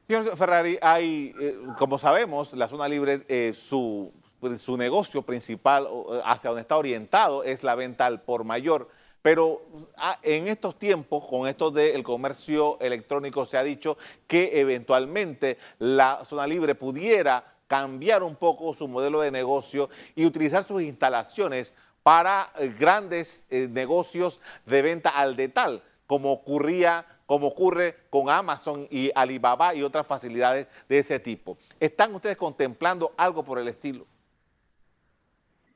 Señor 0.07 0.37
Ferrari, 0.37 0.77
hay, 0.81 1.33
eh, 1.41 1.57
como 1.79 1.97
sabemos, 1.97 2.53
la 2.53 2.67
zona 2.67 2.87
libre, 2.87 3.25
eh, 3.27 3.53
su, 3.55 4.13
su 4.59 4.77
negocio 4.77 5.23
principal 5.23 5.87
hacia 6.23 6.51
donde 6.51 6.61
está 6.61 6.77
orientado 6.77 7.43
es 7.43 7.63
la 7.63 7.73
venta 7.73 8.05
al 8.05 8.21
por 8.21 8.43
mayor. 8.43 8.87
Pero 9.25 9.63
ah, 9.97 10.19
en 10.21 10.47
estos 10.47 10.77
tiempos, 10.77 11.27
con 11.27 11.47
esto 11.47 11.71
del 11.71 12.03
comercio 12.03 12.79
electrónico, 12.79 13.47
se 13.47 13.57
ha 13.57 13.63
dicho 13.63 13.97
que 14.27 14.59
eventualmente 14.59 15.57
la 15.79 16.23
zona 16.25 16.45
libre 16.45 16.75
pudiera 16.75 17.43
cambiar 17.65 18.21
un 18.21 18.35
poco 18.35 18.75
su 18.75 18.87
modelo 18.87 19.21
de 19.21 19.31
negocio 19.31 19.89
y 20.15 20.27
utilizar 20.27 20.63
sus 20.63 20.83
instalaciones 20.83 21.73
para 22.03 22.51
eh, 22.59 22.71
grandes 22.79 23.45
eh, 23.49 23.67
negocios 23.67 24.41
de 24.67 24.83
venta 24.83 25.09
al 25.09 25.35
detal, 25.35 25.81
como 26.05 26.31
ocurría 26.31 27.07
como 27.25 27.47
ocurre 27.47 27.97
con 28.11 28.29
Amazon 28.29 28.87
y 28.91 29.09
Alibaba 29.15 29.73
y 29.73 29.81
otras 29.81 30.05
facilidades 30.05 30.67
de 30.87 30.99
ese 30.99 31.19
tipo. 31.19 31.57
¿Están 31.79 32.13
ustedes 32.13 32.37
contemplando 32.37 33.11
algo 33.17 33.43
por 33.43 33.57
el 33.57 33.69
estilo? 33.69 34.05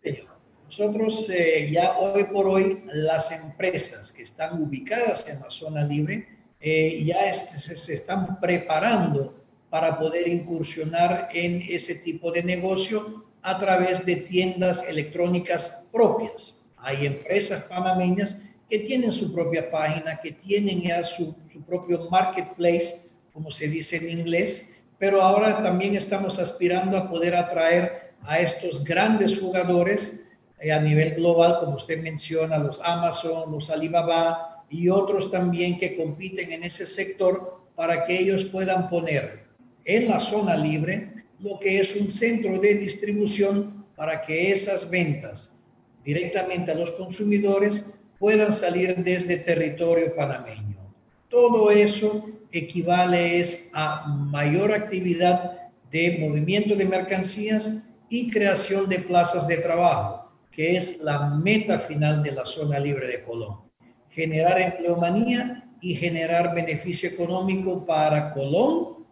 Sí. 0.03 0.27
Nosotros 0.69 1.27
eh, 1.31 1.71
ya 1.71 1.97
hoy 1.97 2.25
por 2.25 2.47
hoy 2.47 2.83
las 2.93 3.31
empresas 3.31 4.11
que 4.11 4.21
están 4.21 4.61
ubicadas 4.61 5.27
en 5.27 5.39
la 5.39 5.49
zona 5.49 5.83
libre 5.83 6.27
ya 6.61 7.25
este, 7.27 7.75
se 7.75 7.93
están 7.95 8.39
preparando 8.39 9.33
para 9.71 9.97
poder 9.97 10.27
incursionar 10.27 11.29
en 11.33 11.63
ese 11.67 11.95
tipo 11.95 12.31
de 12.31 12.43
negocio 12.43 13.25
a 13.41 13.57
través 13.57 14.05
de 14.05 14.17
tiendas 14.17 14.85
electrónicas 14.87 15.87
propias. 15.91 16.69
Hay 16.77 17.07
empresas 17.07 17.63
panameñas 17.63 18.37
que 18.69 18.77
tienen 18.77 19.11
su 19.11 19.33
propia 19.33 19.71
página, 19.71 20.21
que 20.21 20.33
tienen 20.33 20.83
ya 20.83 21.03
su, 21.03 21.33
propio 21.65 22.07
marketplace, 22.11 23.09
como 23.33 23.49
se 23.49 23.67
dice 23.67 23.97
en 23.97 24.19
inglés, 24.19 24.75
pero 24.99 25.23
ahora 25.23 25.63
también 25.63 25.95
estamos 25.95 26.37
aspirando 26.37 26.95
a 26.95 27.09
poder 27.09 27.35
atraer 27.35 28.13
a 28.21 28.37
estos 28.37 28.83
grandes 28.83 29.39
jugadores 29.39 30.25
eh, 30.25 30.28
a 30.71 30.79
nivel 30.79 31.15
global, 31.15 31.59
como 31.59 31.75
usted 31.75 32.01
menciona, 32.01 32.57
los 32.57 32.81
Amazon, 32.83 33.51
los 33.51 33.69
Alibaba 33.69 34.65
y 34.69 34.89
otros 34.89 35.31
también 35.31 35.79
que 35.79 35.95
compiten 35.95 36.51
en 36.51 36.63
ese 36.63 36.85
sector 36.85 37.61
para 37.75 38.05
que 38.05 38.19
ellos 38.19 38.45
puedan 38.45 38.89
poner 38.89 39.45
en 39.85 40.07
la 40.07 40.19
zona 40.19 40.57
libre 40.57 41.25
lo 41.39 41.59
que 41.59 41.79
es 41.79 41.95
un 41.95 42.09
centro 42.09 42.59
de 42.59 42.75
distribución 42.75 43.85
para 43.95 44.25
que 44.25 44.51
esas 44.51 44.89
ventas 44.89 45.59
directamente 46.03 46.71
a 46.71 46.75
los 46.75 46.91
consumidores 46.91 47.93
puedan 48.19 48.51
salir 48.51 48.97
desde 48.97 49.37
territorio 49.37 50.15
panameño. 50.15 50.93
Todo 51.29 51.71
eso 51.71 52.29
equivale 52.51 53.39
es 53.39 53.69
a 53.73 54.07
mayor 54.07 54.73
actividad 54.73 55.69
de 55.91 56.17
movimiento 56.19 56.75
de 56.75 56.85
mercancías 56.85 57.83
y 58.09 58.29
creación 58.29 58.89
de 58.89 58.99
plazas 58.99 59.47
de 59.47 59.57
trabajo, 59.57 60.28
que 60.59 60.75
es 60.75 60.99
la 60.99 61.29
meta 61.29 61.79
final 61.79 62.21
de 62.21 62.33
la 62.33 62.43
zona 62.43 62.79
libre 62.79 63.07
de 63.07 63.23
Colón. 63.23 63.61
Generar 64.09 64.59
empleomanía 64.59 65.69
y 65.79 65.95
generar 65.95 66.53
beneficio 66.53 67.07
económico 67.07 67.85
para 67.85 68.33
Colón, 68.33 69.05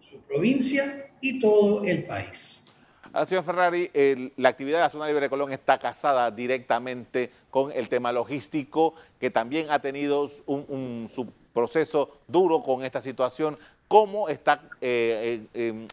su 0.00 0.18
provincia 0.22 1.12
y 1.20 1.38
todo 1.38 1.84
el 1.84 2.02
país. 2.02 2.74
Señor 3.24 3.44
Ferrari, 3.44 3.88
la 4.36 4.48
actividad 4.48 4.78
de 4.78 4.82
la 4.82 4.88
zona 4.88 5.06
libre 5.06 5.20
de 5.26 5.30
Colón 5.30 5.52
está 5.52 5.78
casada 5.78 6.28
directamente 6.32 7.30
con 7.50 7.70
el 7.70 7.88
tema 7.88 8.10
logístico, 8.10 8.94
que 9.20 9.30
también 9.30 9.70
ha 9.70 9.78
tenido 9.78 10.28
un, 10.46 11.08
su 11.14 11.24
proceso 11.54 12.18
duro 12.26 12.64
con 12.64 12.82
esta 12.82 13.00
situación. 13.00 13.56
¿Cómo 13.86 14.28
está 14.28 14.60
eh, 14.80 15.46
eh, 15.54 15.68
em, 15.68 15.86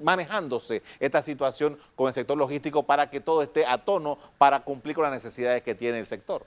manejándose 0.00 0.82
esta 1.00 1.22
situación 1.22 1.78
con 1.94 2.08
el 2.08 2.14
sector 2.14 2.36
logístico 2.36 2.82
para 2.84 3.10
que 3.10 3.20
todo 3.20 3.42
esté 3.42 3.64
a 3.66 3.78
tono 3.78 4.18
para 4.38 4.60
cumplir 4.60 4.94
con 4.94 5.04
las 5.04 5.12
necesidades 5.12 5.62
que 5.62 5.74
tiene 5.74 5.98
el 5.98 6.06
sector? 6.06 6.46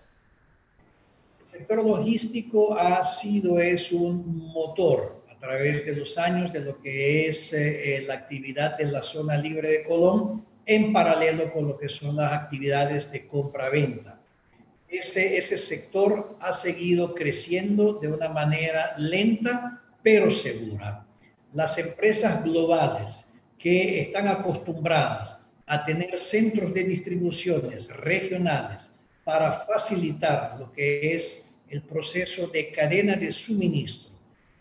El 1.40 1.46
sector 1.46 1.84
logístico 1.84 2.78
ha 2.78 3.04
sido, 3.04 3.60
es 3.60 3.92
un 3.92 4.52
motor 4.54 5.24
a 5.30 5.38
través 5.40 5.86
de 5.86 5.96
los 5.96 6.18
años 6.18 6.54
de 6.54 6.60
lo 6.60 6.80
que 6.80 7.28
es 7.28 7.52
eh, 7.54 7.98
eh, 7.98 8.04
la 8.04 8.14
actividad 8.14 8.78
de 8.78 8.86
la 8.86 9.02
zona 9.02 9.38
libre 9.38 9.70
de 9.70 9.84
Colón 9.84 10.46
en 10.66 10.94
paralelo 10.94 11.52
con 11.52 11.68
lo 11.68 11.78
que 11.78 11.90
son 11.90 12.16
las 12.16 12.32
actividades 12.32 13.12
de 13.12 13.28
compra-venta. 13.28 14.22
Ese, 14.88 15.38
ese 15.38 15.58
sector 15.58 16.38
ha 16.42 16.54
seguido 16.54 17.16
creciendo 17.16 17.94
de 17.94 18.10
una 18.10 18.30
manera 18.30 18.94
lenta 18.98 19.82
pero 20.04 20.30
segura. 20.32 21.06
Las 21.54 21.78
empresas 21.78 22.44
globales 22.44 23.31
que 23.62 24.02
están 24.02 24.28
acostumbradas 24.28 25.40
a 25.68 25.86
tener 25.86 26.20
centros 26.20 26.74
de 26.74 26.84
distribuciones 26.84 27.90
regionales 27.96 28.90
para 29.24 29.52
facilitar 29.52 30.58
lo 30.60 30.72
que 30.72 31.16
es 31.16 31.56
el 31.70 31.84
proceso 31.84 32.48
de 32.48 32.72
cadena 32.72 33.16
de 33.16 33.32
suministro 33.32 34.12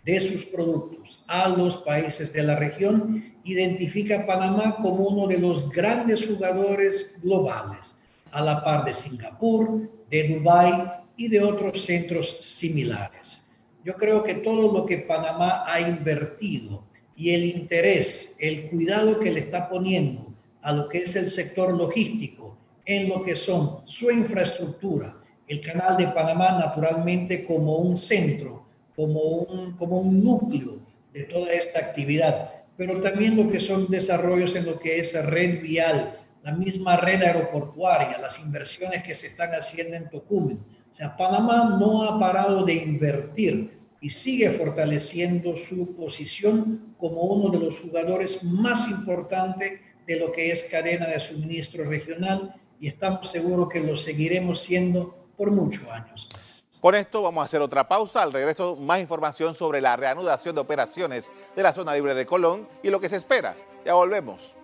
de 0.05 0.21
sus 0.21 0.45
productos 0.47 1.23
a 1.27 1.49
los 1.49 1.77
países 1.79 2.33
de 2.33 2.43
la 2.43 2.57
región, 2.57 3.35
identifica 3.45 4.21
a 4.21 4.27
Panamá 4.27 4.77
como 4.77 5.09
uno 5.09 5.27
de 5.27 5.39
los 5.39 5.69
grandes 5.71 6.27
jugadores 6.27 7.17
globales, 7.23 7.97
a 8.31 8.43
la 8.43 8.65
par 8.65 8.85
de 8.85 8.95
Singapur, 8.95 9.91
de 10.09 10.29
Dubái 10.29 10.73
y 11.17 11.29
de 11.29 11.43
otros 11.43 11.83
centros 11.83 12.39
similares. 12.41 13.47
Yo 13.85 13.95
creo 13.95 14.23
que 14.23 14.35
todo 14.35 14.73
lo 14.73 14.87
que 14.87 14.99
Panamá 14.99 15.65
ha 15.67 15.81
invertido 15.81 16.85
y 17.21 17.35
el 17.35 17.45
interés, 17.45 18.35
el 18.41 18.71
cuidado 18.71 19.21
que 19.21 19.31
le 19.31 19.41
está 19.41 19.69
poniendo 19.69 20.33
a 20.63 20.73
lo 20.73 20.89
que 20.89 20.99
es 21.03 21.17
el 21.17 21.29
sector 21.29 21.77
logístico, 21.77 22.57
en 22.87 23.11
lo 23.11 23.23
que 23.23 23.37
son 23.37 23.83
su 23.85 24.11
infraestructura, 24.11 25.21
el 25.47 25.61
canal 25.61 25.99
de 25.99 26.09
Panamá 26.09 26.53
naturalmente 26.53 27.45
como 27.45 27.77
un 27.77 27.95
centro 27.95 28.65
como 28.97 29.21
un, 29.21 29.77
como 29.77 29.99
un 29.99 30.25
núcleo 30.25 30.79
de 31.13 31.25
toda 31.25 31.53
esta 31.53 31.79
actividad, 31.81 32.53
pero 32.79 33.03
también 33.03 33.37
lo 33.37 33.51
que 33.51 33.61
son 33.61 33.89
desarrollos 33.89 34.57
en 34.57 34.65
lo 34.65 34.81
que 34.81 34.99
es 34.99 35.13
red 35.27 35.61
vial, 35.61 36.17
la 36.43 36.53
misma 36.53 36.97
red 36.97 37.23
aeroportuaria, 37.23 38.17
las 38.17 38.39
inversiones 38.41 39.03
que 39.03 39.15
se 39.15 39.27
están 39.27 39.51
haciendo 39.51 39.95
en 39.95 40.09
Tocumen. 40.09 40.57
O 40.91 40.95
sea, 40.95 41.15
Panamá 41.19 41.77
no 41.79 42.03
ha 42.03 42.19
parado 42.19 42.65
de 42.65 42.73
invertir 42.73 43.79
y 44.01 44.11
sigue 44.11 44.51
fortaleciendo 44.51 45.57
su 45.57 45.97
posición 45.97 46.95
como 46.99 47.23
uno 47.23 47.51
de 47.51 47.65
los 47.65 47.79
jugadores 47.79 48.43
más 48.45 48.89
importantes 48.89 49.81
de 50.07 50.19
lo 50.19 50.33
que 50.33 50.51
es 50.51 50.65
cadena 50.65 51.07
de 51.07 51.21
suministro 51.21 51.85
regional 51.85 52.55
y 52.81 52.89
estamos 52.89 53.31
seguros 53.31 53.69
que 53.69 53.81
lo 53.81 53.97
seguiremos 53.97 54.61
siendo 54.61 55.15
por 55.37 55.53
muchos 55.53 55.87
años. 55.89 56.29
Con 56.81 56.95
esto 56.95 57.23
vamos 57.23 57.43
a 57.43 57.45
hacer 57.45 57.61
otra 57.61 57.87
pausa. 57.87 58.23
Al 58.23 58.33
regreso, 58.33 58.77
más 58.77 59.01
información 59.01 59.55
sobre 59.55 59.81
la 59.81 59.97
reanudación 59.97 60.55
de 60.55 60.63
operaciones 60.63 61.33
de 61.55 61.63
la 61.63 61.73
zona 61.73 61.95
libre 61.95 62.15
de 62.15 62.27
Colón 62.27 62.69
y 62.83 62.91
lo 62.91 63.01
que 63.01 63.09
se 63.09 63.17
espera. 63.17 63.57
Ya 63.85 63.95
volvemos. 63.95 64.55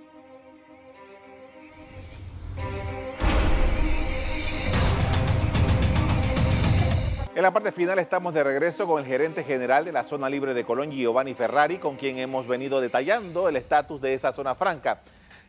En 7.36 7.42
la 7.42 7.52
parte 7.52 7.70
final 7.70 7.98
estamos 7.98 8.32
de 8.32 8.42
regreso 8.42 8.86
con 8.86 8.98
el 8.98 9.06
gerente 9.06 9.44
general 9.44 9.84
de 9.84 9.92
la 9.92 10.04
zona 10.04 10.30
libre 10.30 10.54
de 10.54 10.64
Colón, 10.64 10.90
Giovanni 10.90 11.34
Ferrari, 11.34 11.76
con 11.76 11.96
quien 11.96 12.16
hemos 12.16 12.46
venido 12.46 12.80
detallando 12.80 13.46
el 13.50 13.56
estatus 13.56 14.00
de 14.00 14.14
esa 14.14 14.32
zona 14.32 14.54
franca. 14.54 15.02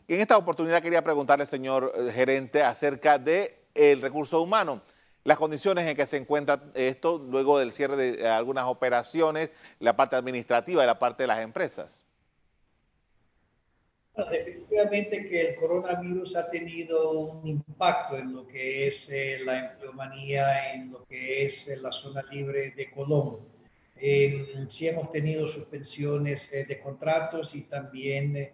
en 0.09 0.19
esta 0.19 0.35
oportunidad 0.35 0.81
quería 0.81 1.01
preguntarle, 1.01 1.45
señor 1.45 1.93
eh, 1.95 2.11
gerente, 2.11 2.61
acerca 2.61 3.17
del 3.17 3.53
el 3.73 4.01
recurso 4.01 4.41
humano 4.41 4.81
las 5.23 5.37
condiciones 5.37 5.87
en 5.87 5.95
que 5.95 6.05
se 6.05 6.17
encuentra 6.17 6.61
esto 6.73 7.19
luego 7.19 7.57
del 7.57 7.71
cierre 7.71 7.95
de 7.95 8.21
eh, 8.21 8.27
algunas 8.27 8.65
operaciones, 8.65 9.53
la 9.79 9.95
parte 9.95 10.17
administrativa 10.17 10.83
y 10.83 10.85
la 10.85 10.99
parte 10.99 11.23
de 11.23 11.27
las 11.27 11.39
empresas. 11.39 12.03
Definitivamente 14.31 15.27
que 15.27 15.41
el 15.41 15.55
coronavirus 15.55 16.35
ha 16.37 16.49
tenido 16.49 17.19
un 17.19 17.47
impacto 17.47 18.17
en 18.17 18.33
lo 18.33 18.47
que 18.47 18.87
es 18.87 19.09
eh, 19.11 19.39
la 19.45 19.71
empleomanía, 19.71 20.73
en 20.73 20.91
lo 20.91 21.05
que 21.05 21.45
es 21.45 21.67
eh, 21.67 21.77
la 21.77 21.91
zona 21.91 22.23
libre 22.31 22.71
de 22.71 22.89
Colón. 22.89 23.39
Em, 23.95 24.69
sí 24.69 24.87
hemos 24.87 25.09
tenido 25.09 25.47
suspensiones 25.47 26.51
de 26.51 26.79
contratos 26.79 27.55
y 27.55 27.61
también 27.61 28.51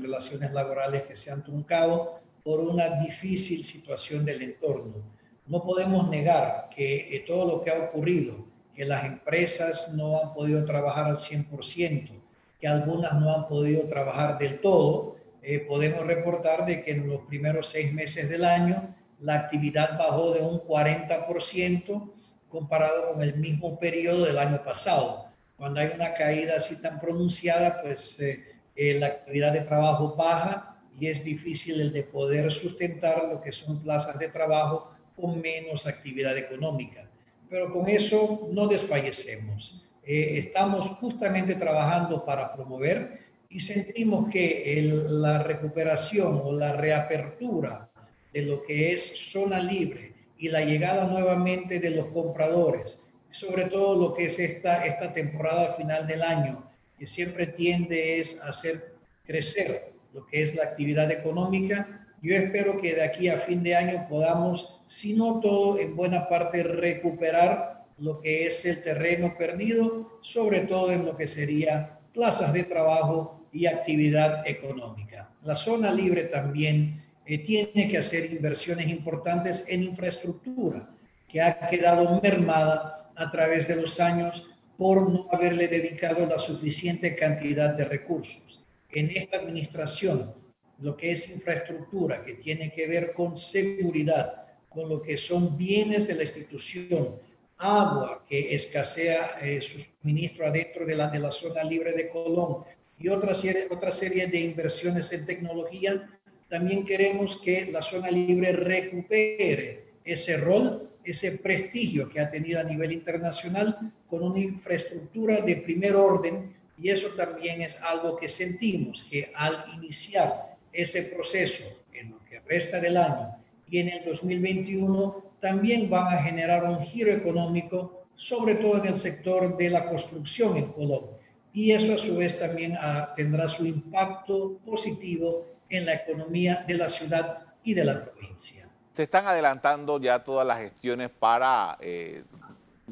relaciones 0.00 0.52
laborales 0.52 1.02
que 1.02 1.16
se 1.16 1.30
han 1.30 1.42
truncado 1.44 2.20
por 2.42 2.60
una 2.60 3.00
difícil 3.00 3.62
situación 3.62 4.24
del 4.24 4.42
entorno 4.42 5.12
no 5.46 5.62
podemos 5.62 6.08
negar 6.08 6.70
que 6.74 7.14
eh, 7.14 7.24
todo 7.26 7.46
lo 7.46 7.62
que 7.62 7.70
ha 7.70 7.78
ocurrido, 7.78 8.46
que 8.74 8.84
las 8.84 9.04
empresas 9.04 9.92
no 9.94 10.20
han 10.20 10.32
podido 10.32 10.64
trabajar 10.64 11.06
al 11.06 11.18
100%, 11.18 12.21
que 12.62 12.68
algunas 12.68 13.12
no 13.14 13.34
han 13.34 13.48
podido 13.48 13.88
trabajar 13.88 14.38
del 14.38 14.60
todo, 14.60 15.16
eh, 15.42 15.58
podemos 15.58 16.06
reportar 16.06 16.64
de 16.64 16.84
que 16.84 16.92
en 16.92 17.08
los 17.08 17.22
primeros 17.22 17.66
seis 17.66 17.92
meses 17.92 18.30
del 18.30 18.44
año 18.44 18.94
la 19.18 19.34
actividad 19.34 19.98
bajó 19.98 20.30
de 20.30 20.42
un 20.42 20.60
40% 20.60 22.12
comparado 22.48 23.12
con 23.12 23.20
el 23.20 23.34
mismo 23.34 23.80
periodo 23.80 24.26
del 24.26 24.38
año 24.38 24.62
pasado. 24.62 25.26
Cuando 25.56 25.80
hay 25.80 25.90
una 25.92 26.14
caída 26.14 26.58
así 26.58 26.80
tan 26.80 27.00
pronunciada, 27.00 27.82
pues 27.82 28.20
eh, 28.20 28.44
eh, 28.76 28.94
la 28.94 29.06
actividad 29.06 29.52
de 29.52 29.62
trabajo 29.62 30.14
baja 30.14 30.80
y 30.96 31.08
es 31.08 31.24
difícil 31.24 31.80
el 31.80 31.92
de 31.92 32.04
poder 32.04 32.52
sustentar 32.52 33.24
lo 33.24 33.40
que 33.40 33.50
son 33.50 33.82
plazas 33.82 34.20
de 34.20 34.28
trabajo 34.28 34.92
con 35.16 35.40
menos 35.40 35.88
actividad 35.88 36.38
económica. 36.38 37.10
Pero 37.50 37.72
con 37.72 37.88
eso 37.88 38.48
no 38.52 38.68
desfallecemos. 38.68 39.82
Eh, 40.04 40.38
estamos 40.38 40.88
justamente 41.00 41.54
trabajando 41.54 42.24
para 42.24 42.52
promover 42.52 43.20
y 43.48 43.60
sentimos 43.60 44.28
que 44.30 44.90
la 45.08 45.42
recuperación 45.42 46.40
o 46.42 46.52
la 46.52 46.72
reapertura 46.72 47.88
de 48.32 48.42
lo 48.42 48.62
que 48.64 48.92
es 48.92 49.30
zona 49.30 49.60
libre 49.60 50.14
y 50.38 50.48
la 50.48 50.62
llegada 50.62 51.06
nuevamente 51.06 51.78
de 51.78 51.90
los 51.90 52.06
compradores, 52.06 52.98
sobre 53.30 53.66
todo 53.66 53.96
lo 53.96 54.14
que 54.14 54.26
es 54.26 54.38
esta, 54.40 54.84
esta 54.84 55.12
temporada 55.12 55.74
final 55.74 56.06
del 56.06 56.22
año, 56.22 56.68
que 56.98 57.06
siempre 57.06 57.46
tiende 57.46 58.18
es 58.18 58.40
a 58.40 58.48
hacer 58.48 58.94
crecer 59.24 59.92
lo 60.12 60.26
que 60.26 60.42
es 60.42 60.56
la 60.56 60.64
actividad 60.64 61.10
económica. 61.12 62.08
Yo 62.22 62.34
espero 62.34 62.80
que 62.80 62.94
de 62.94 63.02
aquí 63.02 63.28
a 63.28 63.38
fin 63.38 63.62
de 63.62 63.76
año 63.76 64.06
podamos, 64.08 64.80
si 64.86 65.14
no 65.14 65.38
todo, 65.40 65.78
en 65.78 65.94
buena 65.94 66.28
parte 66.28 66.62
recuperar 66.62 67.81
lo 68.02 68.20
que 68.20 68.46
es 68.48 68.64
el 68.64 68.82
terreno 68.82 69.36
perdido, 69.38 70.18
sobre 70.22 70.62
todo 70.62 70.90
en 70.90 71.04
lo 71.06 71.16
que 71.16 71.28
sería 71.28 72.00
plazas 72.12 72.52
de 72.52 72.64
trabajo 72.64 73.46
y 73.52 73.66
actividad 73.66 74.44
económica. 74.44 75.30
La 75.44 75.54
zona 75.54 75.92
libre 75.92 76.24
también 76.24 77.04
eh, 77.24 77.38
tiene 77.38 77.88
que 77.88 77.98
hacer 77.98 78.32
inversiones 78.32 78.88
importantes 78.88 79.66
en 79.68 79.84
infraestructura, 79.84 80.90
que 81.28 81.40
ha 81.40 81.68
quedado 81.68 82.20
mermada 82.20 83.12
a 83.14 83.30
través 83.30 83.68
de 83.68 83.76
los 83.76 84.00
años 84.00 84.48
por 84.76 85.08
no 85.08 85.28
haberle 85.30 85.68
dedicado 85.68 86.26
la 86.26 86.38
suficiente 86.38 87.14
cantidad 87.14 87.70
de 87.74 87.84
recursos. 87.84 88.64
En 88.90 89.10
esta 89.10 89.36
administración, 89.36 90.34
lo 90.80 90.96
que 90.96 91.12
es 91.12 91.30
infraestructura, 91.30 92.24
que 92.24 92.34
tiene 92.34 92.72
que 92.72 92.88
ver 92.88 93.12
con 93.12 93.36
seguridad, 93.36 94.42
con 94.68 94.88
lo 94.88 95.00
que 95.00 95.16
son 95.16 95.56
bienes 95.56 96.08
de 96.08 96.16
la 96.16 96.22
institución, 96.22 97.16
agua 97.62 98.24
que 98.28 98.54
escasea 98.54 99.38
eh, 99.40 99.60
su 99.60 99.80
suministro 99.80 100.46
adentro 100.46 100.84
de 100.84 100.94
la, 100.94 101.08
de 101.08 101.18
la 101.18 101.30
zona 101.30 101.64
libre 101.64 101.92
de 101.92 102.08
Colón 102.08 102.64
y 102.98 103.08
otra 103.08 103.34
serie, 103.34 103.66
otra 103.70 103.90
serie 103.90 104.26
de 104.26 104.40
inversiones 104.40 105.12
en 105.12 105.26
tecnología, 105.26 106.08
también 106.48 106.84
queremos 106.84 107.40
que 107.40 107.66
la 107.72 107.82
zona 107.82 108.10
libre 108.10 108.52
recupere 108.52 109.84
ese 110.04 110.36
rol 110.36 110.92
ese 111.04 111.32
prestigio 111.38 112.08
que 112.08 112.20
ha 112.20 112.30
tenido 112.30 112.60
a 112.60 112.64
nivel 112.64 112.92
internacional 112.92 113.92
con 114.08 114.22
una 114.22 114.38
infraestructura 114.38 115.40
de 115.40 115.56
primer 115.56 115.94
orden 115.96 116.54
y 116.78 116.90
eso 116.90 117.08
también 117.08 117.62
es 117.62 117.76
algo 117.82 118.16
que 118.16 118.28
sentimos 118.28 119.04
que 119.04 119.32
al 119.34 119.64
iniciar 119.74 120.56
ese 120.72 121.02
proceso 121.02 121.64
en 121.92 122.10
lo 122.10 122.24
que 122.24 122.40
resta 122.40 122.80
del 122.80 122.96
año 122.96 123.36
y 123.68 123.78
en 123.78 123.88
el 123.88 124.04
2021 124.04 125.31
también 125.42 125.90
van 125.90 126.06
a 126.06 126.22
generar 126.22 126.64
un 126.64 126.80
giro 126.80 127.12
económico, 127.12 128.06
sobre 128.14 128.54
todo 128.54 128.78
en 128.78 128.86
el 128.86 128.96
sector 128.96 129.58
de 129.58 129.68
la 129.68 129.84
construcción 129.86 130.56
en 130.56 130.72
Colombia. 130.72 131.18
Y 131.52 131.72
eso 131.72 131.92
a 131.92 131.98
su 131.98 132.16
vez 132.16 132.38
también 132.38 132.78
ah, 132.80 133.12
tendrá 133.14 133.46
su 133.46 133.66
impacto 133.66 134.58
positivo 134.64 135.44
en 135.68 135.84
la 135.84 135.94
economía 135.94 136.64
de 136.66 136.74
la 136.78 136.88
ciudad 136.88 137.40
y 137.62 137.74
de 137.74 137.84
la 137.84 138.02
provincia 138.02 138.62
se 138.92 139.04
están 139.04 139.26
adelantando 139.26 139.98
ya 139.98 140.22
todas 140.22 140.46
las 140.46 140.58
gestiones 140.58 141.10
para 141.10 141.78
eh, 141.80 142.24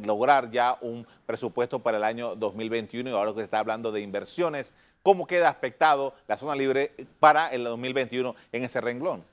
lograr 0.02 0.50
ya 0.50 0.76
un 0.80 1.06
presupuesto 1.26 1.78
para 1.78 1.98
el 1.98 2.04
año 2.04 2.34
2021 2.34 3.10
y 3.10 3.12
ahora 3.12 3.32
que 3.32 3.40
se 3.40 3.44
está 3.44 3.58
hablando 3.58 3.92
de 3.92 4.00
inversiones, 4.00 4.74
¿cómo 5.02 5.26
queda 5.26 5.50
aspectado 5.50 6.14
la 6.26 6.38
zona 6.38 6.56
libre 6.56 6.92
para 7.20 7.48
el 7.48 7.64
2021 7.64 8.34
en 8.52 8.64
ese 8.64 8.80
renglón? 8.80 9.24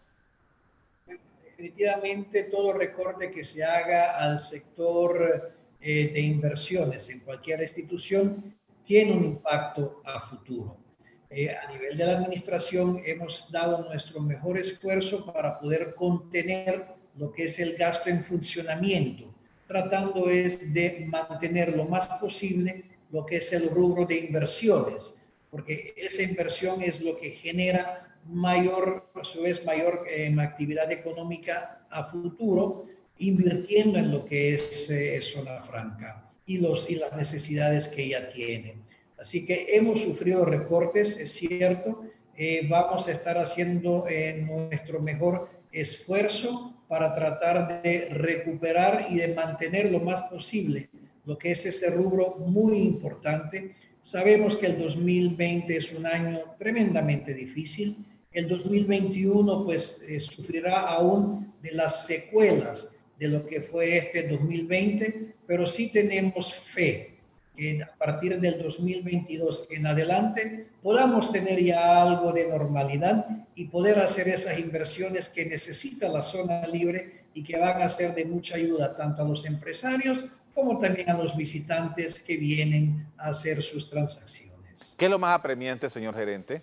Definitivamente 1.57 2.43
todo 2.43 2.71
recorte 2.71 3.31
que 3.31 3.43
se 3.43 3.63
haga 3.63 4.15
al 4.15 4.43
sector 4.43 5.55
eh, 5.81 6.11
de 6.13 6.19
inversiones 6.19 7.09
en 7.09 7.21
cualquier 7.21 7.59
institución 7.61 8.55
tiene 8.83 9.13
un 9.13 9.23
impacto 9.23 10.03
a 10.05 10.21
futuro. 10.21 10.77
Eh, 11.31 11.49
a 11.49 11.71
nivel 11.71 11.97
de 11.97 12.05
la 12.05 12.11
administración 12.13 13.01
hemos 13.03 13.51
dado 13.51 13.85
nuestro 13.85 14.21
mejor 14.21 14.59
esfuerzo 14.59 15.25
para 15.25 15.59
poder 15.59 15.95
contener 15.95 16.85
lo 17.15 17.33
que 17.33 17.45
es 17.45 17.57
el 17.57 17.75
gasto 17.75 18.11
en 18.11 18.21
funcionamiento, 18.21 19.33
tratando 19.65 20.29
es 20.29 20.71
de 20.75 21.07
mantener 21.09 21.75
lo 21.75 21.85
más 21.85 22.05
posible 22.05 22.85
lo 23.09 23.25
que 23.25 23.37
es 23.37 23.51
el 23.51 23.67
rubro 23.71 24.05
de 24.05 24.19
inversiones, 24.19 25.23
porque 25.49 25.95
esa 25.97 26.21
inversión 26.21 26.83
es 26.83 27.01
lo 27.01 27.17
que 27.17 27.31
genera 27.31 28.06
mayor, 28.29 29.09
a 29.15 29.23
su 29.23 29.41
vez, 29.41 29.65
mayor 29.65 30.05
eh, 30.09 30.33
actividad 30.39 30.91
económica 30.91 31.85
a 31.89 32.03
futuro, 32.03 32.85
invirtiendo 33.19 33.97
en 33.97 34.11
lo 34.11 34.25
que 34.25 34.53
es 34.53 34.89
eh, 34.89 35.21
zona 35.21 35.61
franca 35.61 36.31
y, 36.45 36.59
los, 36.59 36.89
y 36.89 36.95
las 36.95 37.15
necesidades 37.15 37.87
que 37.87 38.03
ella 38.03 38.27
tiene. 38.29 38.75
Así 39.19 39.45
que 39.45 39.67
hemos 39.71 40.01
sufrido 40.01 40.45
recortes, 40.45 41.17
es 41.17 41.31
cierto. 41.31 42.03
Eh, 42.35 42.67
vamos 42.69 43.07
a 43.07 43.11
estar 43.11 43.37
haciendo 43.37 44.05
eh, 44.07 44.45
nuestro 44.47 45.01
mejor 45.01 45.49
esfuerzo 45.71 46.83
para 46.87 47.13
tratar 47.13 47.81
de 47.81 48.09
recuperar 48.11 49.07
y 49.09 49.17
de 49.17 49.33
mantener 49.33 49.91
lo 49.91 49.99
más 49.99 50.21
posible 50.23 50.89
lo 51.27 51.37
que 51.37 51.51
es 51.51 51.65
ese 51.65 51.89
rubro 51.89 52.37
muy 52.37 52.77
importante. 52.77 53.75
Sabemos 54.01 54.55
que 54.55 54.67
el 54.67 54.77
2020 54.77 55.75
es 55.75 55.91
un 55.91 56.05
año 56.05 56.37
tremendamente 56.57 57.33
difícil. 57.33 57.97
El 58.31 58.47
2021 58.47 59.63
pues 59.63 60.03
eh, 60.07 60.19
sufrirá 60.19 60.81
aún 60.81 61.53
de 61.61 61.71
las 61.71 62.05
secuelas 62.05 62.95
de 63.17 63.27
lo 63.29 63.45
que 63.45 63.61
fue 63.61 63.97
este 63.97 64.27
2020, 64.27 65.35
pero 65.47 65.65
sí 65.65 65.89
tenemos 65.91 66.53
fe 66.53 67.17
a 67.83 67.97
partir 67.97 68.39
del 68.39 68.61
2022 68.61 69.67
en 69.71 69.87
adelante 69.87 70.67
podamos 70.83 71.31
tener 71.31 71.59
ya 71.63 72.03
algo 72.03 72.31
de 72.31 72.47
normalidad 72.47 73.25
y 73.55 73.65
poder 73.65 73.97
hacer 73.97 74.27
esas 74.27 74.59
inversiones 74.59 75.27
que 75.27 75.45
necesita 75.45 76.07
la 76.07 76.21
zona 76.21 76.67
libre 76.67 77.25
y 77.33 77.43
que 77.43 77.57
van 77.57 77.81
a 77.81 77.89
ser 77.89 78.13
de 78.13 78.25
mucha 78.25 78.55
ayuda 78.55 78.95
tanto 78.95 79.23
a 79.23 79.27
los 79.27 79.45
empresarios 79.45 80.25
como 80.53 80.77
también 80.77 81.09
a 81.09 81.17
los 81.17 81.35
visitantes 81.35 82.19
que 82.19 82.37
vienen 82.37 83.07
a 83.17 83.29
hacer 83.29 83.61
sus 83.63 83.89
transacciones. 83.89 84.93
¿Qué 84.97 85.05
es 85.05 85.11
lo 85.11 85.19
más 85.19 85.37
apremiante, 85.37 85.89
señor 85.89 86.15
gerente? 86.15 86.61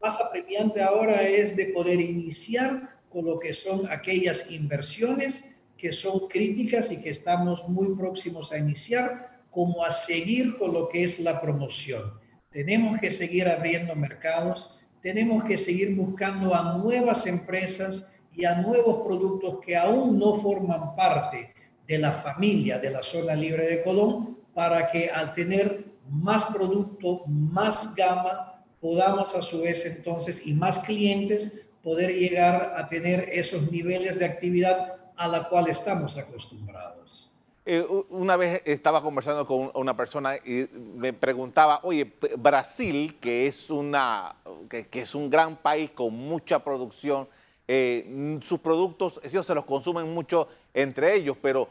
Más 0.00 0.20
apremiante 0.20 0.80
ahora 0.80 1.22
es 1.22 1.56
de 1.56 1.66
poder 1.66 2.00
iniciar 2.00 3.00
con 3.10 3.24
lo 3.24 3.38
que 3.38 3.52
son 3.52 3.90
aquellas 3.90 4.50
inversiones 4.50 5.56
que 5.76 5.92
son 5.92 6.28
críticas 6.28 6.92
y 6.92 7.00
que 7.00 7.10
estamos 7.10 7.68
muy 7.68 7.96
próximos 7.96 8.52
a 8.52 8.58
iniciar, 8.58 9.42
como 9.50 9.84
a 9.84 9.90
seguir 9.90 10.56
con 10.58 10.72
lo 10.72 10.88
que 10.88 11.04
es 11.04 11.20
la 11.20 11.40
promoción. 11.40 12.12
Tenemos 12.50 12.98
que 13.00 13.10
seguir 13.10 13.48
abriendo 13.48 13.94
mercados, 13.96 14.70
tenemos 15.00 15.44
que 15.44 15.58
seguir 15.58 15.94
buscando 15.96 16.54
a 16.54 16.76
nuevas 16.78 17.26
empresas 17.26 18.12
y 18.34 18.44
a 18.44 18.56
nuevos 18.56 19.04
productos 19.04 19.58
que 19.64 19.76
aún 19.76 20.18
no 20.18 20.34
forman 20.34 20.94
parte 20.94 21.54
de 21.86 21.98
la 21.98 22.12
familia 22.12 22.78
de 22.78 22.90
la 22.90 23.02
zona 23.02 23.34
libre 23.34 23.66
de 23.66 23.82
Colón 23.82 24.38
para 24.54 24.90
que 24.90 25.10
al 25.10 25.32
tener 25.32 25.86
más 26.08 26.44
producto, 26.46 27.24
más 27.26 27.94
gama, 27.94 28.57
podamos 28.80 29.34
a 29.34 29.42
su 29.42 29.62
vez 29.62 29.84
entonces 29.86 30.46
y 30.46 30.54
más 30.54 30.80
clientes 30.80 31.52
poder 31.82 32.14
llegar 32.14 32.74
a 32.76 32.88
tener 32.88 33.28
esos 33.32 33.70
niveles 33.70 34.18
de 34.18 34.26
actividad 34.26 34.96
a 35.16 35.28
la 35.28 35.48
cual 35.48 35.68
estamos 35.68 36.16
acostumbrados. 36.16 37.34
Eh, 37.70 37.86
una 38.08 38.36
vez 38.36 38.62
estaba 38.64 39.02
conversando 39.02 39.46
con 39.46 39.70
una 39.74 39.94
persona 39.94 40.36
y 40.36 40.66
me 40.72 41.12
preguntaba, 41.12 41.80
oye, 41.82 42.10
Brasil, 42.38 43.18
que 43.20 43.46
es, 43.46 43.68
una, 43.68 44.36
que, 44.70 44.88
es 44.90 45.14
un 45.14 45.28
gran 45.28 45.56
país 45.56 45.90
con 45.90 46.14
mucha 46.14 46.64
producción, 46.64 47.28
eh, 47.66 48.38
sus 48.42 48.60
productos, 48.60 49.20
ellos 49.22 49.44
se 49.44 49.54
los 49.54 49.66
consumen 49.66 50.08
mucho 50.14 50.48
entre 50.72 51.14
ellos, 51.14 51.36
pero 51.42 51.68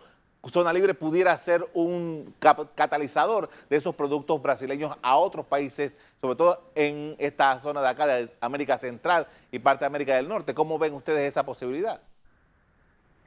Zona 0.50 0.72
Libre 0.72 0.94
pudiera 0.94 1.38
ser 1.38 1.66
un 1.74 2.34
catalizador 2.76 3.50
de 3.70 3.78
esos 3.78 3.96
productos 3.96 4.42
brasileños 4.42 4.96
a 5.02 5.18
otros 5.18 5.46
países, 5.46 5.96
sobre 6.22 6.36
todo 6.36 6.72
en 6.76 7.16
esta 7.18 7.60
zona 7.60 7.82
de 7.82 7.88
acá 7.88 8.08
de 8.08 8.30
América 8.40 8.78
Central 8.78 9.28
y 9.52 9.60
parte 9.60 9.82
de 9.82 9.88
América 9.88 10.16
del 10.16 10.28
Norte. 10.28 10.54
¿Cómo 10.54 10.80
ven 10.80 10.94
ustedes 10.94 11.30
esa 11.30 11.46
posibilidad? 11.46 12.00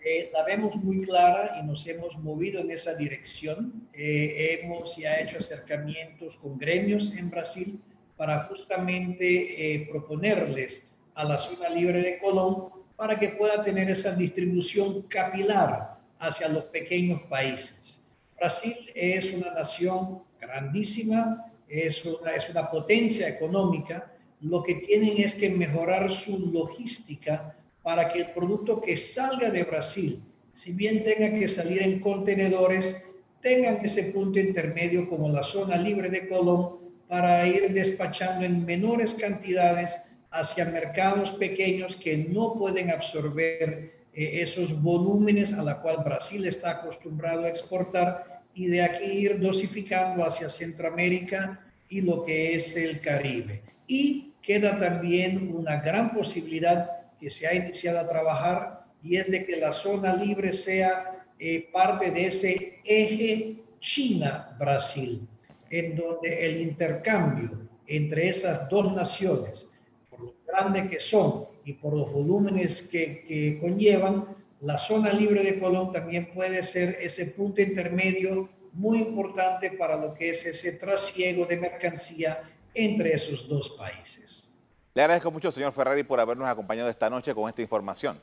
Eh, 0.03 0.31
la 0.33 0.44
vemos 0.44 0.77
muy 0.77 1.03
clara 1.03 1.59
y 1.61 1.66
nos 1.66 1.87
hemos 1.87 2.16
movido 2.18 2.61
en 2.61 2.70
esa 2.70 2.94
dirección. 2.94 3.88
Eh, 3.92 4.61
hemos 4.62 4.96
ya 4.96 5.20
hecho 5.20 5.38
acercamientos 5.38 6.37
con 6.37 6.59
gremios 6.59 7.14
en 7.16 7.31
Brasil 7.31 7.83
para 8.16 8.44
justamente 8.44 9.75
eh, 9.75 9.88
proponerles 9.90 10.94
a 11.14 11.25
la 11.25 11.37
zona 11.37 11.68
libre 11.68 12.01
de 12.01 12.18
Colón 12.18 12.70
para 12.96 13.18
que 13.18 13.31
pueda 13.31 13.62
tener 13.62 13.90
esa 13.90 14.14
distribución 14.14 15.03
capilar 15.03 16.00
hacia 16.21 16.49
los 16.49 16.65
pequeños 16.65 17.23
países. 17.23 18.03
Brasil 18.39 18.77
es 18.95 19.33
una 19.33 19.53
nación 19.53 20.23
grandísima, 20.41 21.53
es 21.69 22.05
una, 22.05 22.31
es 22.31 22.49
una 22.49 22.71
potencia 22.71 23.29
económica. 23.29 24.15
Lo 24.41 24.63
que 24.63 24.77
tienen 24.77 25.19
es 25.19 25.35
que 25.35 25.51
mejorar 25.51 26.11
su 26.13 26.51
logística 26.53 27.57
para 27.83 28.09
que 28.09 28.21
el 28.21 28.31
producto 28.31 28.81
que 28.81 28.97
salga 28.97 29.51
de 29.51 29.65
Brasil, 29.65 30.23
si 30.53 30.73
bien 30.73 31.03
tenga 31.03 31.39
que 31.39 31.49
salir 31.49 31.83
en 31.83 31.99
contenedores, 31.99 33.05
tengan 33.41 33.85
ese 33.85 34.05
punto 34.05 34.39
intermedio 34.39 35.09
como 35.09 35.29
la 35.29 35.43
zona 35.43 35.77
libre 35.77 36.11
de 36.11 36.29
Colón 36.29 36.79
para 37.09 37.47
ir 37.47 37.73
despachando 37.73 38.45
en 38.45 38.65
menores 38.65 39.15
cantidades 39.15 40.03
hacia 40.31 40.67
mercados 40.67 41.33
pequeños 41.33 41.97
que 41.97 42.17
no 42.17 42.55
pueden 42.55 42.91
absorber 42.91 44.00
esos 44.12 44.81
volúmenes 44.81 45.53
a 45.53 45.62
la 45.62 45.81
cual 45.81 45.99
Brasil 46.05 46.46
está 46.46 46.70
acostumbrado 46.70 47.44
a 47.44 47.49
exportar 47.49 48.42
y 48.55 48.66
de 48.66 48.83
aquí 48.83 49.05
ir 49.05 49.40
dosificando 49.40 50.25
hacia 50.25 50.49
Centroamérica 50.49 51.64
y 51.88 52.01
lo 52.01 52.25
que 52.25 52.55
es 52.55 52.77
el 52.77 53.01
Caribe. 53.01 53.62
Y 53.87 54.35
queda 54.42 54.79
también 54.79 55.55
una 55.55 55.77
gran 55.77 56.12
posibilidad 56.12 56.90
que 57.18 57.31
se 57.31 57.46
ha 57.46 57.55
iniciado 57.55 58.01
a 58.01 58.09
trabajar 58.09 58.85
y 59.03 59.16
es 59.16 59.31
de 59.31 59.44
que 59.44 59.57
la 59.57 59.73
zona 59.73 60.14
libre 60.14 60.53
sea 60.53 61.27
eh, 61.38 61.68
parte 61.73 62.11
de 62.11 62.27
ese 62.27 62.81
eje 62.85 63.57
China-Brasil, 63.79 65.27
en 65.70 65.96
donde 65.96 66.46
el 66.46 66.61
intercambio 66.61 67.68
entre 67.87 68.29
esas 68.29 68.68
dos 68.68 68.92
naciones, 68.92 69.68
por 70.09 70.20
lo 70.20 70.35
grande 70.46 70.88
que 70.88 71.01
son 71.01 71.46
y 71.71 71.75
por 71.75 71.97
los 71.97 72.13
volúmenes 72.13 72.83
que, 72.83 73.25
que 73.27 73.59
conllevan, 73.61 74.37
la 74.61 74.77
zona 74.77 75.13
libre 75.13 75.45
de 75.45 75.59
Colón 75.61 75.93
también 75.93 76.33
puede 76.35 76.65
ser 76.65 76.99
ese 77.01 77.27
punto 77.27 77.63
intermedio 77.63 78.49
muy 78.73 78.99
importante 78.99 79.71
para 79.71 79.97
lo 79.97 80.13
que 80.13 80.31
es 80.31 80.45
ese 80.47 80.73
trasiego 80.73 81.47
de 81.47 81.57
mercancía 81.57 82.43
entre 82.75 83.15
esos 83.15 83.49
dos 83.49 83.71
países. 83.71 84.53
Le 84.95 85.03
agradezco 85.03 85.31
mucho, 85.31 85.53
señor 85.53 85.73
Ferrari, 85.73 86.03
por 86.03 86.19
habernos 86.19 86.49
acompañado 86.49 86.91
esta 86.91 87.09
noche 87.09 87.33
con 87.33 87.49
esta 87.49 87.63
información. 87.63 88.21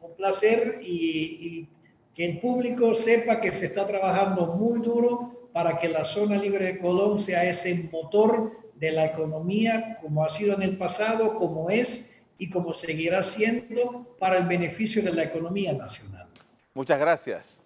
Un 0.00 0.14
placer 0.16 0.80
y, 0.82 1.68
que 2.14 2.24
el 2.24 2.40
público 2.40 2.94
sepa 2.94 3.40
que 3.40 3.52
se 3.52 3.66
está 3.66 3.86
trabajando 3.86 4.46
muy 4.54 4.80
duro 4.80 5.48
para 5.52 5.78
que 5.78 5.88
la 5.88 6.04
zona 6.04 6.36
libre 6.36 6.64
de 6.64 6.78
Colón 6.78 7.18
sea 7.18 7.44
ese 7.44 7.88
motor 7.92 8.63
de 8.76 8.92
la 8.92 9.06
economía 9.06 9.96
como 10.00 10.24
ha 10.24 10.28
sido 10.28 10.54
en 10.54 10.62
el 10.62 10.76
pasado, 10.76 11.36
como 11.36 11.70
es 11.70 12.22
y 12.38 12.50
como 12.50 12.74
seguirá 12.74 13.22
siendo 13.22 14.16
para 14.18 14.38
el 14.38 14.46
beneficio 14.46 15.02
de 15.02 15.12
la 15.12 15.22
economía 15.22 15.72
nacional. 15.72 16.28
Muchas 16.74 16.98
gracias. 16.98 17.64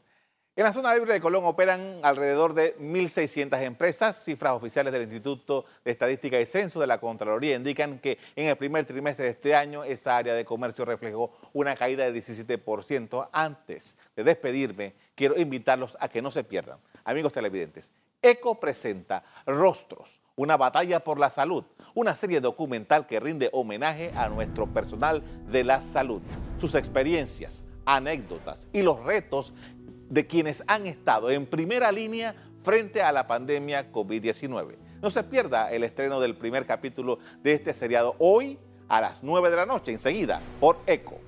En 0.59 0.65
la 0.65 0.73
zona 0.73 0.93
libre 0.93 1.13
de 1.13 1.21
Colón 1.21 1.45
operan 1.45 2.01
alrededor 2.03 2.53
de 2.53 2.77
1.600 2.79 3.63
empresas. 3.63 4.25
Cifras 4.25 4.55
oficiales 4.55 4.93
del 4.93 5.03
Instituto 5.03 5.65
de 5.85 5.93
Estadística 5.93 6.41
y 6.41 6.47
Censo 6.47 6.81
de 6.81 6.89
la 6.89 6.99
Contraloría 6.99 7.55
indican 7.55 8.01
que 8.01 8.19
en 8.35 8.49
el 8.49 8.57
primer 8.57 8.85
trimestre 8.85 9.27
de 9.27 9.31
este 9.31 9.55
año 9.55 9.85
esa 9.85 10.17
área 10.17 10.35
de 10.35 10.45
comercio 10.45 10.85
reflejó 10.85 11.31
una 11.53 11.77
caída 11.77 12.11
de 12.11 12.21
17%. 12.21 13.29
Antes 13.31 13.97
de 14.17 14.25
despedirme, 14.25 14.95
quiero 15.15 15.39
invitarlos 15.41 15.97
a 16.01 16.09
que 16.09 16.21
no 16.21 16.33
se 16.33 16.43
pierdan. 16.43 16.81
Amigos 17.05 17.33
televidentes, 17.33 17.93
ECO 18.23 18.59
presenta 18.59 19.25
Rostros, 19.47 20.21
una 20.35 20.57
batalla 20.57 21.05
por 21.05 21.21
la 21.21 21.31
salud, 21.31 21.65
una 21.95 22.15
serie 22.15 22.41
documental 22.41 23.07
que 23.07 23.21
rinde 23.21 23.49
homenaje 23.53 24.13
a 24.17 24.29
nuestro 24.29 24.67
personal 24.67 25.23
de 25.51 25.63
la 25.63 25.81
salud, 25.81 26.21
sus 26.59 26.75
experiencias, 26.75 27.65
anécdotas 27.87 28.69
y 28.73 28.83
los 28.83 29.05
retos 29.05 29.53
de 30.09 30.27
quienes 30.27 30.65
han 30.67 30.87
estado 30.87 31.31
en 31.31 31.47
primera 31.47 31.93
línea 31.93 32.35
frente 32.65 33.03
a 33.03 33.13
la 33.13 33.29
pandemia 33.29 33.93
COVID-19. 33.93 34.77
No 35.01 35.11
se 35.11 35.23
pierda 35.23 35.71
el 35.71 35.85
estreno 35.85 36.19
del 36.19 36.37
primer 36.37 36.67
capítulo 36.67 37.21
de 37.43 37.53
este 37.53 37.73
seriado 37.73 38.17
hoy 38.19 38.59
a 38.89 39.01
las 39.01 39.23
9 39.23 39.49
de 39.51 39.57
la 39.57 39.67
noche, 39.67 39.93
enseguida, 39.93 40.41
por 40.59 40.79
ECO. 40.87 41.28